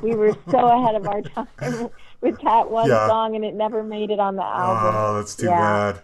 [0.00, 3.06] we were so ahead of our time with that one Yeah.
[3.06, 5.02] song, and it never made it on the album.
[5.02, 5.54] Oh, that's too Yeah.
[5.54, 6.02] bad.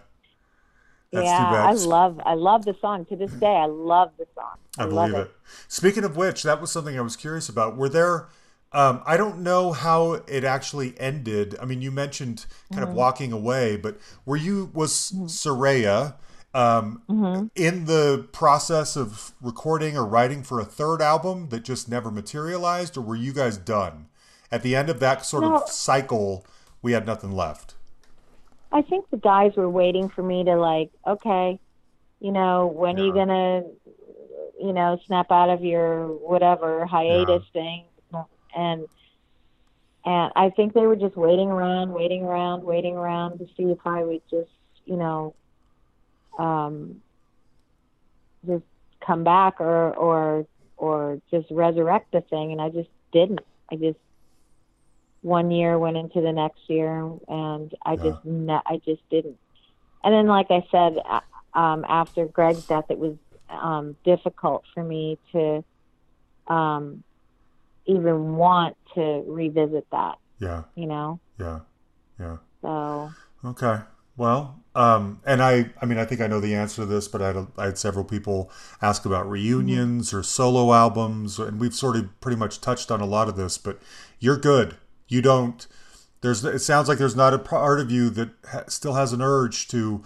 [1.13, 1.69] That's yeah, too bad.
[1.69, 3.47] I love I love the song to this day.
[3.47, 4.57] I love the song.
[4.77, 5.31] I, I love believe it.
[5.67, 7.77] Speaking of which, that was something I was curious about.
[7.77, 8.29] Were there?
[8.73, 11.57] Um, I don't know how it actually ended.
[11.61, 12.87] I mean, you mentioned kind Mm-hmm.
[12.87, 16.15] of walking away, but were you was Saraya
[16.53, 17.47] um, Mm-hmm.
[17.55, 22.97] in the process of recording or writing for a third album that just never materialized,
[22.97, 24.07] or were you guys done
[24.51, 25.55] at the end of that sort No.
[25.57, 26.45] of cycle?
[26.81, 27.75] We had nothing left.
[28.71, 31.59] I think the guys were waiting for me to like, okay,
[32.19, 33.63] you know, when are you gonna,
[34.59, 37.85] you know, snap out of your whatever hiatus thing,
[38.55, 38.87] and
[40.05, 43.77] and I think they were just waiting around, waiting around, waiting around to see if
[43.85, 44.49] I would just,
[44.85, 45.35] you know,
[46.37, 47.01] um,
[48.45, 48.63] just
[49.05, 50.45] come back or or
[50.77, 53.41] or just resurrect the thing, and I just didn't.
[53.71, 53.99] I just
[55.21, 59.37] one year went into the next year, and I just ne- I just didn't.
[60.03, 60.97] And then, like I said,
[61.53, 63.15] um, after Greg's death, it was
[63.49, 65.63] um, difficult for me to
[66.47, 67.03] um,
[67.85, 70.15] even want to revisit that.
[70.39, 71.59] Yeah, You know, yeah,
[72.19, 72.37] yeah.
[72.63, 73.11] so
[73.45, 73.79] Okay.
[74.21, 77.23] Well, um, and I, I mean, I think I know the answer to this, but
[77.23, 81.95] I had, I had several people ask about reunions or solo albums, and we've sort
[81.95, 83.57] of pretty much touched on a lot of this.
[83.57, 83.81] But
[84.19, 84.77] you're good.
[85.07, 85.65] You don't.
[86.21, 86.45] There's.
[86.45, 89.67] It sounds like there's not a part of you that ha- still has an urge
[89.69, 90.03] to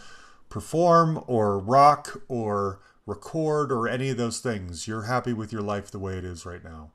[0.48, 4.88] perform or rock or record or any of those things.
[4.88, 6.92] You're happy with your life the way it is right now.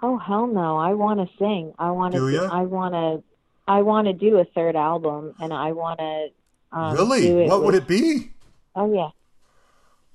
[0.00, 1.74] oh hell no, I want to sing.
[1.78, 2.48] I want to.
[2.50, 3.22] I want to.
[3.66, 6.28] I want to do a third album, and I want to.
[6.76, 7.46] Um, really?
[7.46, 8.30] What would it be?
[8.74, 9.10] Oh yeah.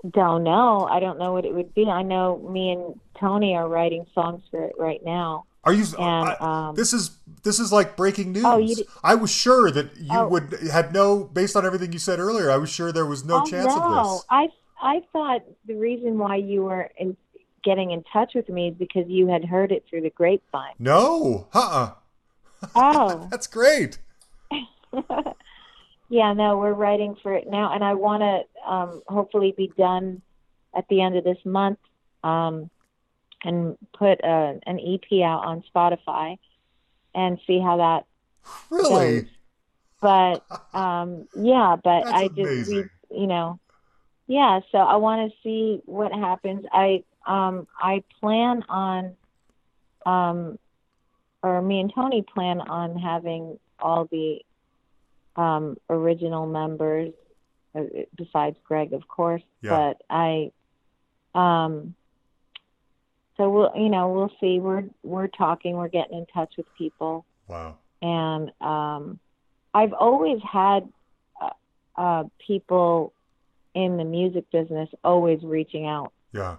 [0.09, 0.87] Don't know.
[0.89, 1.85] I don't know what it would be.
[1.85, 5.45] I know me and Tony are writing songs for it right now.
[5.63, 5.83] Are you?
[5.97, 7.11] And, I- um, this is
[7.43, 8.43] this is like breaking news.
[8.45, 8.65] Oh,
[9.03, 10.27] I was sure that you Oh.
[10.27, 12.49] would had no, based on everything you said earlier.
[12.49, 13.81] I was sure there was no oh, chance no.
[13.81, 14.25] of this.
[14.29, 14.47] I
[14.81, 17.17] I thought the reason why you were in,
[17.63, 20.73] getting in touch with me is because you had heard it through the grapevine.
[20.79, 21.91] No, uh,
[22.75, 23.27] Oh.
[23.31, 23.99] that's great.
[26.09, 30.21] yeah, no, we're writing for it now, and I want to um, hopefully be done
[30.75, 31.79] at the end of this month
[32.23, 32.69] um,
[33.43, 36.37] and put uh, an EP out on Spotify
[37.15, 38.05] and see how that
[38.69, 39.21] Really?
[39.21, 39.29] goes.
[40.01, 40.43] But
[40.73, 43.59] um, yeah, but That's I just we, you know,
[44.27, 44.61] yeah.
[44.71, 46.65] So I want to see what happens.
[46.71, 49.15] I um I plan on
[50.05, 50.57] um
[51.43, 54.39] or me and Tony plan on having all the
[55.35, 57.13] um original members
[57.75, 57.81] uh,
[58.15, 59.43] besides Greg, of course.
[59.61, 59.93] Yeah.
[59.93, 60.51] But I
[61.35, 61.93] um
[63.37, 64.59] so we'll you know we'll see.
[64.59, 65.75] We're we're talking.
[65.77, 67.77] We're getting in touch with people Wow.
[68.01, 69.19] and um,
[69.73, 70.89] I've always had
[71.41, 71.49] uh,
[71.95, 73.13] uh, people
[73.73, 76.57] in the music business always reaching out Yeah.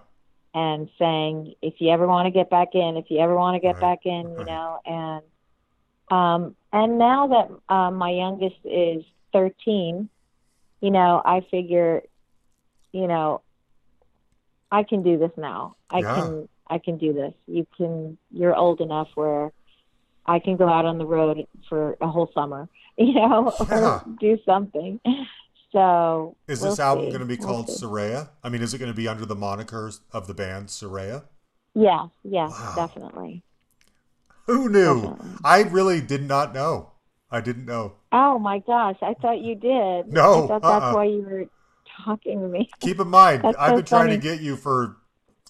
[0.53, 3.59] And saying, if you ever want to get back in, if you ever want to
[3.59, 4.47] get Right, back in, you right.
[4.47, 5.23] know, and
[6.11, 10.09] um, and now that uh, my youngest is 13,
[10.81, 12.01] you know, I figure,
[12.91, 13.41] you know,
[14.71, 15.75] I can do this now.
[15.89, 16.13] I Yeah.
[16.15, 17.33] can I can do this.
[17.47, 19.51] You can you're old enough where
[20.25, 23.77] I can go out on the road for a whole summer, you know, Yeah.
[23.77, 24.99] or do something.
[25.71, 27.09] So Is we'll this album see.
[27.09, 27.67] going to be We'll called.
[27.67, 28.29] Saraya?
[28.43, 31.23] I mean, is it going to be under the monikers of the band Saraya?
[31.73, 32.73] Yeah, yeah, Wow.
[32.75, 33.43] definitely.
[34.47, 35.01] Who knew?
[35.01, 35.31] Definitely.
[35.43, 36.91] I really did not know.
[37.31, 37.93] I didn't know.
[38.11, 40.11] Oh my gosh, I thought you did.
[40.11, 40.93] No, I thought that's uh-uh.
[40.93, 41.45] why you were
[42.05, 42.69] talking to me.
[42.79, 44.97] Keep in mind, I've so been trying to get you for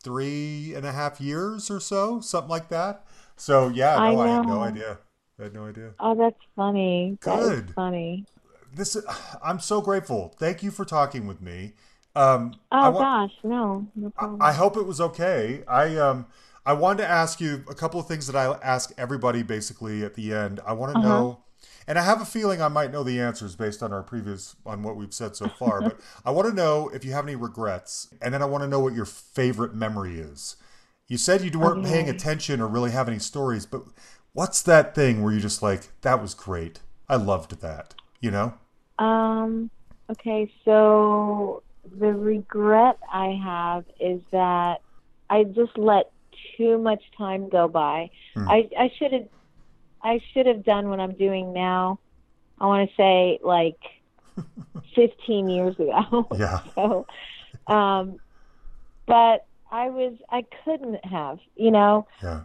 [0.03, 3.05] three and a half years or so, something like that.
[3.35, 4.99] So yeah, I no, I, had no idea.
[5.39, 5.93] I had no idea.
[5.99, 7.17] Oh, that's funny.
[7.23, 7.73] That Good.
[7.75, 8.25] funny.
[8.73, 8.97] This,
[9.43, 10.35] I'm so grateful.
[10.39, 11.73] Thank you for talking with me.
[12.15, 14.41] Um, Oh wa- gosh, no, no problem.
[14.41, 15.63] I I hope it was okay.
[15.67, 16.27] I um
[16.65, 20.13] I wanted to ask you a couple of things that I ask everybody basically at
[20.15, 20.59] the end.
[20.65, 20.99] I want to Uh-huh.
[20.99, 21.39] know
[21.87, 24.83] and I have a feeling I might know the answers based on our previous on
[24.83, 28.13] what we've said so far, but I want to know if you have any regrets
[28.21, 30.55] and then I want to know what your favorite memory is.
[31.07, 33.83] You said you weren't paying attention or really have any stories, but
[34.33, 36.79] what's that thing where you just like that was great.
[37.09, 38.53] I loved that, you know?
[39.01, 39.69] Um,
[40.11, 41.63] okay, so
[41.99, 44.77] the regret I have is that
[45.29, 46.05] I just let
[46.57, 48.09] too much time go by.
[48.35, 48.49] Hmm.
[48.49, 49.27] I I should have
[50.03, 51.99] I should have done what I'm doing now.
[52.59, 53.79] I want to say like
[54.95, 56.27] 15 years ago.
[56.37, 56.59] Yeah.
[56.75, 57.05] so,
[57.67, 58.19] um,
[59.07, 59.41] but
[59.71, 62.41] I was I couldn't have, you know Yeah.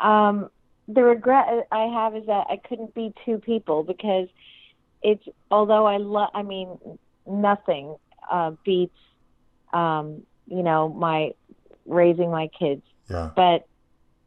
[0.00, 0.50] um,
[0.88, 4.28] the regret I have is that I couldn't be two people because
[5.10, 6.68] it's although I love I mean
[7.26, 7.94] nothing
[8.30, 8.98] uh, beats
[9.72, 11.30] um, you know my
[11.86, 13.30] raising my kids Yeah.
[13.36, 13.66] but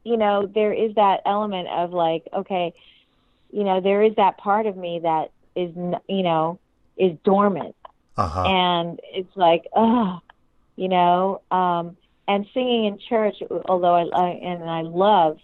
[0.05, 2.73] you know there is that element of like okay
[3.51, 5.71] you know there is that part of me that is
[6.07, 6.59] you know
[6.97, 7.75] is dormant
[8.15, 8.43] Uh-huh.
[8.45, 10.19] and it's like oh
[10.77, 11.97] you know um
[12.27, 13.35] and singing in church
[13.67, 15.37] although I, I and I love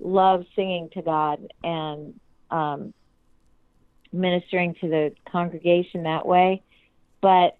[0.00, 2.18] love singing to God and
[2.50, 2.92] um
[4.14, 6.62] ministering to the congregation that way
[7.20, 7.56] but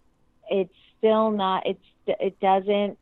[0.50, 2.98] it's still not it's it doesn't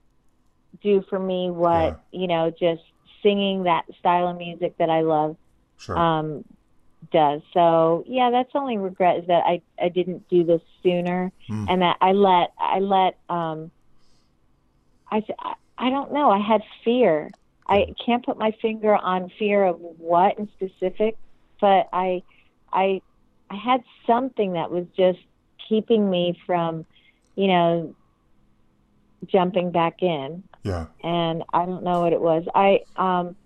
[0.82, 2.82] do for me what you know just
[3.22, 5.36] singing that style of music that I love
[5.78, 5.98] Sure.
[5.98, 6.44] um,
[7.10, 7.42] does.
[7.52, 11.66] So yeah, that's the only regret is that I I didn't do this sooner, Hmm.
[11.68, 13.70] and that I let I let um
[15.10, 16.30] I I- I don't know.
[16.30, 17.30] I had fear.
[17.66, 21.16] I can't put my finger on fear of what in specific,
[21.60, 22.22] but I
[22.72, 23.00] I
[23.52, 25.18] I had something that was just
[25.68, 26.86] keeping me from,
[27.36, 27.94] you know,
[29.26, 30.86] jumping back in yeah.
[31.02, 32.44] and I don't know what it was.
[32.54, 33.36] I um,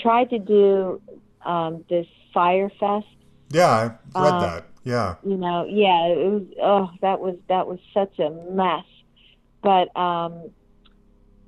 [0.00, 1.00] tried to do
[1.44, 3.06] um, this Fire Fest.
[3.50, 4.66] Yeah, I read Uh, that.
[4.84, 5.14] Yeah.
[5.24, 6.42] You know, yeah, it was.
[6.62, 8.84] Oh, that was that was such a mess.
[9.62, 10.50] But um,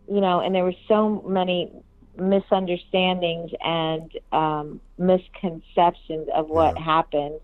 [0.09, 1.71] you know, and there were so many
[2.17, 6.79] misunderstandings and um, misconceptions of what Yeah.
[6.79, 7.41] happened,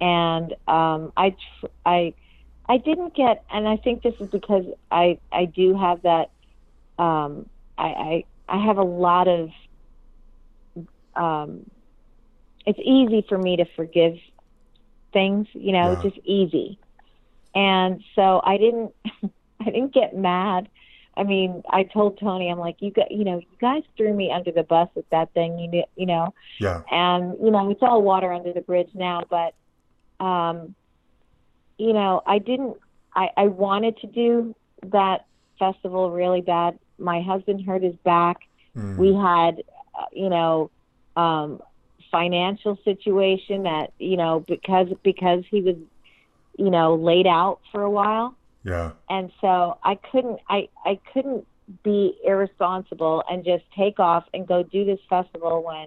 [0.00, 2.14] and um, I tr- I
[2.68, 6.30] I didn't get, and I think this is because I I do have that.
[6.98, 7.46] Um,
[7.78, 9.50] I, I I have a lot of.
[11.14, 11.64] Um,
[12.66, 14.14] it's easy for me to forgive
[15.12, 16.00] things, you know, Yeah.
[16.00, 16.78] just easy.
[17.54, 18.92] And so I didn't
[19.60, 20.68] I didn't get mad.
[21.18, 24.32] I mean, I told Tony, I'm like, you got, you know, you guys threw me
[24.32, 26.82] under the bus with that thing, you kn- you know, Yeah.
[26.90, 29.54] and you know, it's all water under the bridge now, but
[30.24, 30.74] um
[31.78, 32.76] you know, I didn't
[33.14, 34.54] I I wanted to do
[34.92, 35.22] that
[35.58, 36.78] festival really bad.
[36.98, 38.38] My husband hurt his back
[38.76, 38.96] Mm.
[38.96, 39.62] we had
[39.98, 40.70] uh, you know
[41.16, 41.60] um
[42.10, 45.76] financial situation that you know because because he was
[46.58, 48.92] you know laid out for a while yeah.
[49.08, 51.46] and so i couldn't i i couldn't
[51.82, 55.86] be irresponsible and just take off and go do this festival when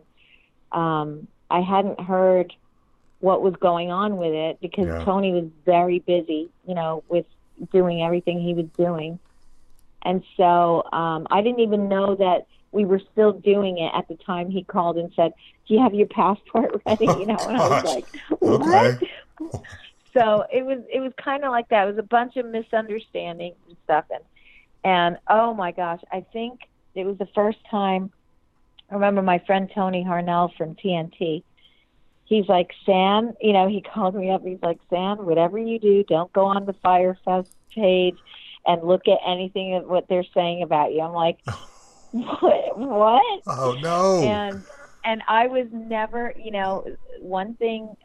[0.79, 2.53] um i hadn't heard
[3.19, 5.03] what was going on with it because Yeah.
[5.05, 7.25] tony was very busy you know with
[7.71, 9.19] doing everything he was doing
[10.03, 14.15] and so um i didn't even know that we were still doing it at the
[14.23, 15.33] time he called and said
[15.67, 18.05] do you have your passport ready you know and i was like
[18.39, 19.07] what Okay.
[20.13, 21.87] so it was it was kind of like that.
[21.87, 24.23] It was a bunch of misunderstandings and stuff, and
[24.83, 26.61] and oh my gosh, I think
[26.95, 28.11] it was the first time.
[28.89, 31.43] I remember my friend Tony Harnell from TNT.
[32.25, 34.43] He's like Sam, you know, he called me up.
[34.43, 38.17] He's like Sam, whatever you do, don't go on the Firefest page
[38.65, 41.01] and look at anything of what they're saying about you.
[41.01, 41.39] I'm like,
[42.11, 42.77] what?
[42.77, 43.41] What?
[43.47, 44.23] Oh no.
[44.23, 44.63] and
[45.03, 46.85] and I was never, you know,
[47.19, 47.95] one thing,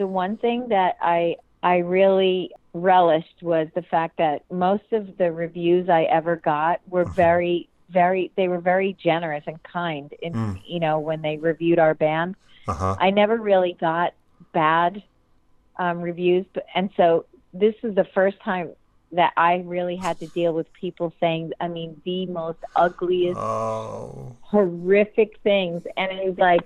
[0.00, 5.30] the one thing that I I really relished was the fact that most of the
[5.30, 10.60] reviews I ever got were very very they were very generous and kind in Mm.
[10.66, 12.34] you know when they reviewed our band
[12.66, 12.96] uh-huh.
[12.98, 14.14] I never really got
[14.52, 15.02] bad
[15.78, 18.70] um, reviews, but, and so this is the first time
[19.12, 24.36] that I really had to deal with people saying, I mean, the most ugliest Oh.
[24.42, 26.62] horrific things and it was like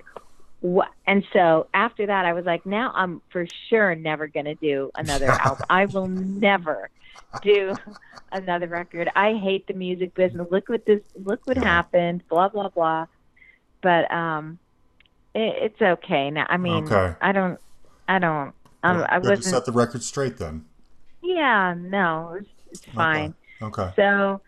[0.64, 4.54] Wha- And so after that, I was like, now I'm for sure never going to
[4.54, 5.66] do another album.
[5.68, 6.88] I will never
[7.42, 7.74] do
[8.32, 9.10] another record.
[9.14, 10.46] I hate the music business.
[10.50, 11.64] Look what this, look what Yeah.
[11.64, 12.22] happened.
[12.30, 13.06] Blah blah blah.
[13.82, 14.58] But um,
[15.34, 16.46] it, it's okay now.
[16.48, 17.14] I mean, Okay.
[17.20, 17.60] I don't,
[18.08, 18.54] I don't.
[18.82, 19.44] Um, Well, I wasn't.
[19.44, 20.64] set the record straight then.
[21.22, 23.34] Yeah, no, it's, it's fine.
[23.60, 23.90] Okay.
[23.96, 24.40] So,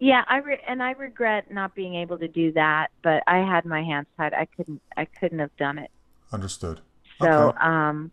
[0.00, 3.64] yeah, I re- and I regret not being able to do that, but I had
[3.64, 4.32] my hands tied.
[4.34, 5.90] I couldn't I couldn't have done it.
[6.32, 6.80] Understood.
[7.20, 7.58] So, Okay.
[7.58, 8.10] um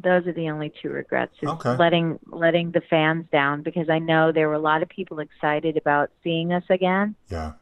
[0.00, 1.74] those are the only two regrets is Okay.
[1.76, 5.76] letting letting the fans down because I know there were a lot of people excited
[5.76, 7.52] about seeing us again Yeah.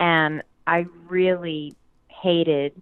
[0.00, 1.74] and I really
[2.08, 2.80] hated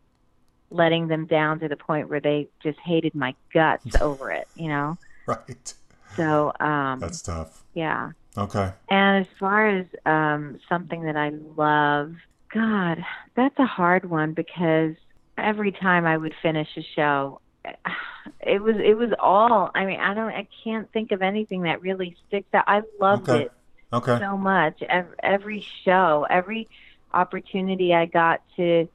[0.71, 4.69] letting them down to the point where they just hated my guts over it, you
[4.69, 4.97] know.
[5.27, 5.75] Right.
[6.17, 7.65] So, um That's tough.
[7.75, 8.11] yeah.
[8.37, 8.73] Okay.
[8.89, 12.15] And as far as um, something that I love,
[12.53, 12.99] God,
[13.37, 14.95] that's a hard one because
[15.39, 17.41] every time I would finish a show,
[18.41, 19.71] it was it was all.
[19.75, 22.65] I mean, I don't, I can't think of anything that really sticks out.
[22.67, 23.43] I loved Okay.
[23.45, 23.53] it
[23.93, 24.19] Okay.
[24.21, 24.81] so much.
[25.23, 26.69] Every, show, every
[27.13, 28.89] opportunity I got to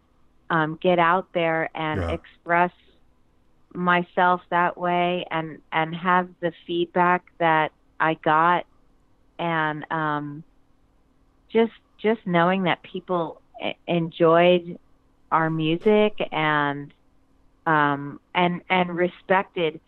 [0.49, 2.11] um, get out there and Yeah.
[2.11, 2.71] express
[3.73, 8.65] myself that way and and have the feedback that I got
[9.39, 10.43] and um,
[11.51, 13.41] just just knowing that people
[13.87, 14.77] enjoyed
[15.31, 16.93] our music and
[17.65, 19.79] um, and and respected.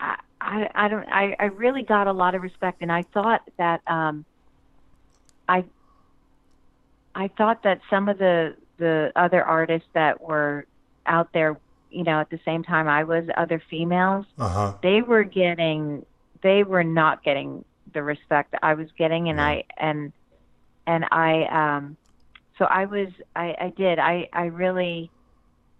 [0.00, 1.08] I, I, I don't.
[1.08, 4.24] I, I really got a lot of respect, and I thought that um,
[5.48, 5.64] I
[7.14, 10.66] I thought that some of the the other artists that were
[11.06, 11.56] out there,
[11.90, 14.72] you know, at the same time I was, other females, Uh huh.
[14.82, 16.04] they were getting
[16.42, 17.64] they were not getting
[17.94, 20.12] the respect I was getting and I and
[20.86, 21.44] and I
[21.76, 21.96] um
[22.58, 25.10] so I was I, I did I, I really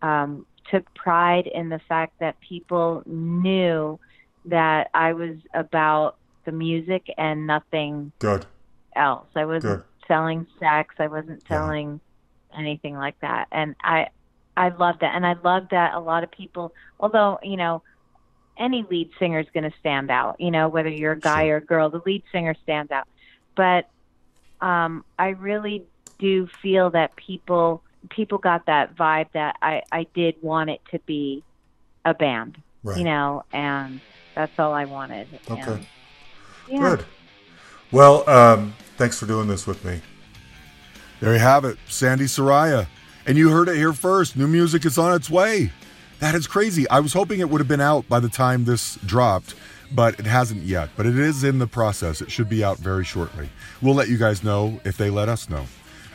[0.02, 3.98] um took pride in the fact that people knew
[4.46, 6.16] that I was about
[6.46, 8.46] the music and nothing Good.
[8.96, 9.28] else.
[9.36, 9.82] I wasn't Good.
[10.08, 10.94] selling sex.
[10.98, 11.58] I wasn't Yeah.
[11.58, 12.00] selling
[12.56, 13.48] anything like that.
[13.52, 14.08] And I
[14.56, 15.14] I love that.
[15.14, 17.82] And I love that a lot of people although, you know,
[18.56, 21.54] any lead singer is going to stand out, you know, whether you're a guy Sure.
[21.54, 23.06] or a girl, the lead singer stands out.
[23.56, 23.88] But
[24.60, 25.84] um I really
[26.18, 30.98] do feel that people people got that vibe that I I did want it to
[31.00, 31.42] be
[32.04, 32.98] a band, Right.
[32.98, 34.00] you know, and
[34.34, 35.26] that's all I wanted.
[35.50, 35.62] Okay.
[35.62, 35.86] And,
[36.68, 36.78] yeah.
[36.80, 37.04] Good.
[37.90, 40.00] Well, um, thanks for doing this with me.
[41.20, 42.86] There you have it, Sandi Saraya.
[43.26, 44.36] And you heard it here first.
[44.36, 45.72] New music is on its way.
[46.24, 46.88] That is crazy.
[46.88, 49.54] I was hoping it would have been out by the time this dropped,
[49.92, 50.88] but it hasn't yet.
[50.96, 52.22] But it is in the process.
[52.22, 53.50] It should be out very shortly.
[53.82, 55.66] We'll let you guys know if they let us know.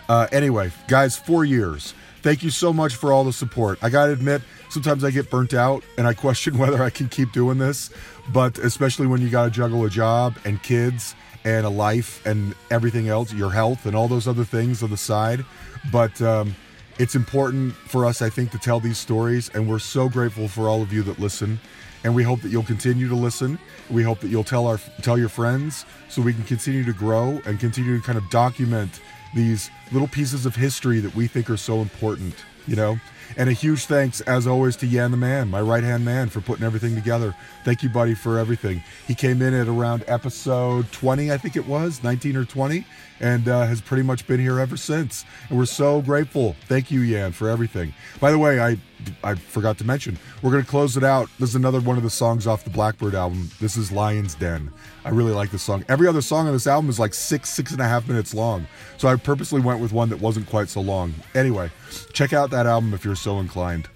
[0.10, 1.94] Uh, anyway, guys, four years.
[2.24, 3.78] Thank you so much for all the support.
[3.84, 4.42] I got to admit,
[4.72, 7.92] sometimes I get burnt out and I question whether I can keep doing this,
[8.34, 11.14] but especially when you got to juggle a job and kids
[11.46, 14.98] and a life and everything else, your health and all those other things on the
[14.98, 15.46] side.
[15.92, 16.56] But um,
[17.00, 20.68] it's important for us, I think, to tell these stories, and we're so grateful for
[20.68, 21.60] all of you that listen.
[22.04, 23.58] And we hope that you'll continue to listen.
[23.90, 27.42] We hope that you'll tell our tell your friends, so we can continue to grow
[27.46, 29.02] and continue to kind of document
[29.34, 32.36] these little pieces of history that we think are so important.
[32.68, 33.00] You know.
[33.38, 36.42] And a huge thanks, as always, to Yan the Man, my right hand man, for
[36.42, 37.36] putting everything together.
[37.64, 38.84] Thank you, buddy, for everything.
[39.08, 42.86] He came in at around episode 20, I think it was, 19 or 20,
[43.20, 45.26] and uh, has pretty much been here ever since.
[45.50, 46.56] And we're so grateful.
[46.68, 47.94] Thank you, Yan, for everything.
[48.20, 48.78] By the way, I
[49.24, 51.30] I forgot to mention, we're going to close it out.
[51.40, 53.50] This is another one of the songs off the Blackbird album.
[53.60, 54.72] This is Lion's Den.
[55.10, 55.84] I really like this song.
[55.90, 58.68] Every other song on this album is like six, six and a half minutes long.
[58.98, 61.16] So I purposely went with one that wasn't quite so long.
[61.34, 61.72] Anyway,
[62.14, 63.90] check out that album if you're so inclined.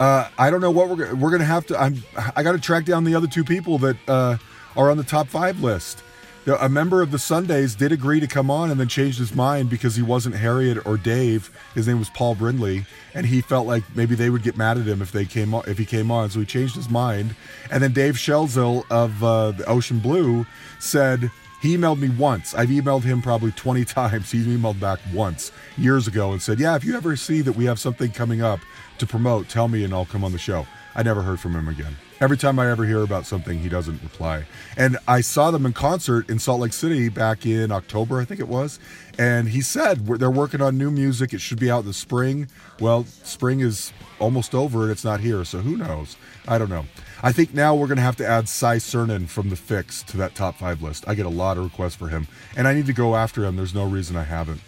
[0.00, 1.80] Uh, I don't know what we're we're gonna have to.
[1.80, 2.02] I'm
[2.34, 4.38] I got to track down the other two people that uh,
[4.76, 6.02] are on the top five list.
[6.44, 9.70] A member of the Sundays did agree to come on and then changed his mind
[9.70, 11.56] because he wasn't Harriet or Dave.
[11.72, 14.86] His name was Paul Brindley, and he felt like maybe they would get mad at
[14.86, 16.30] him if they came on, if he came on.
[16.30, 17.36] So he changed his mind.
[17.70, 20.44] And then Dave Schelzel of uh, the Ocean Blue
[20.80, 22.54] said he emailed me once.
[22.54, 24.32] I've emailed him probably 20 times.
[24.32, 27.66] He emailed back once years ago and said, Yeah, if you ever see that we
[27.66, 28.58] have something coming up
[28.98, 30.66] to promote, tell me and I'll come on the show.
[30.94, 31.96] I never heard from him again.
[32.20, 34.44] Every time I ever hear about something, he doesn't reply.
[34.76, 38.38] And I saw them in concert in Salt Lake City back in October, I think
[38.38, 38.78] it was.
[39.18, 41.32] And he said they're working on new music.
[41.32, 42.48] It should be out in the spring.
[42.78, 45.44] Well, spring is almost over and it's not here.
[45.44, 46.16] So who knows?
[46.46, 46.84] I don't know.
[47.24, 50.16] I think now we're going to have to add Cy Curnin from The Fixx to
[50.18, 51.04] that top five list.
[51.08, 53.56] I get a lot of requests for him, and I need to go after him.
[53.56, 54.60] There's no reason I haven't.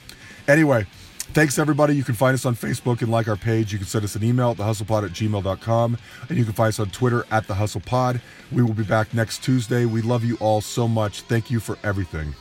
[0.46, 0.86] Anyway,
[1.32, 1.96] Thanks, everybody.
[1.96, 3.72] You can find us on Facebook and like our page.
[3.72, 5.98] You can send us an email at thehustlepod at gmail.com.
[6.28, 8.20] And you can find us on Twitter at thehustlepod.
[8.52, 9.84] We will be back next Tuesday.
[9.84, 11.22] We love you all so much.
[11.22, 12.34] Thank you for everything.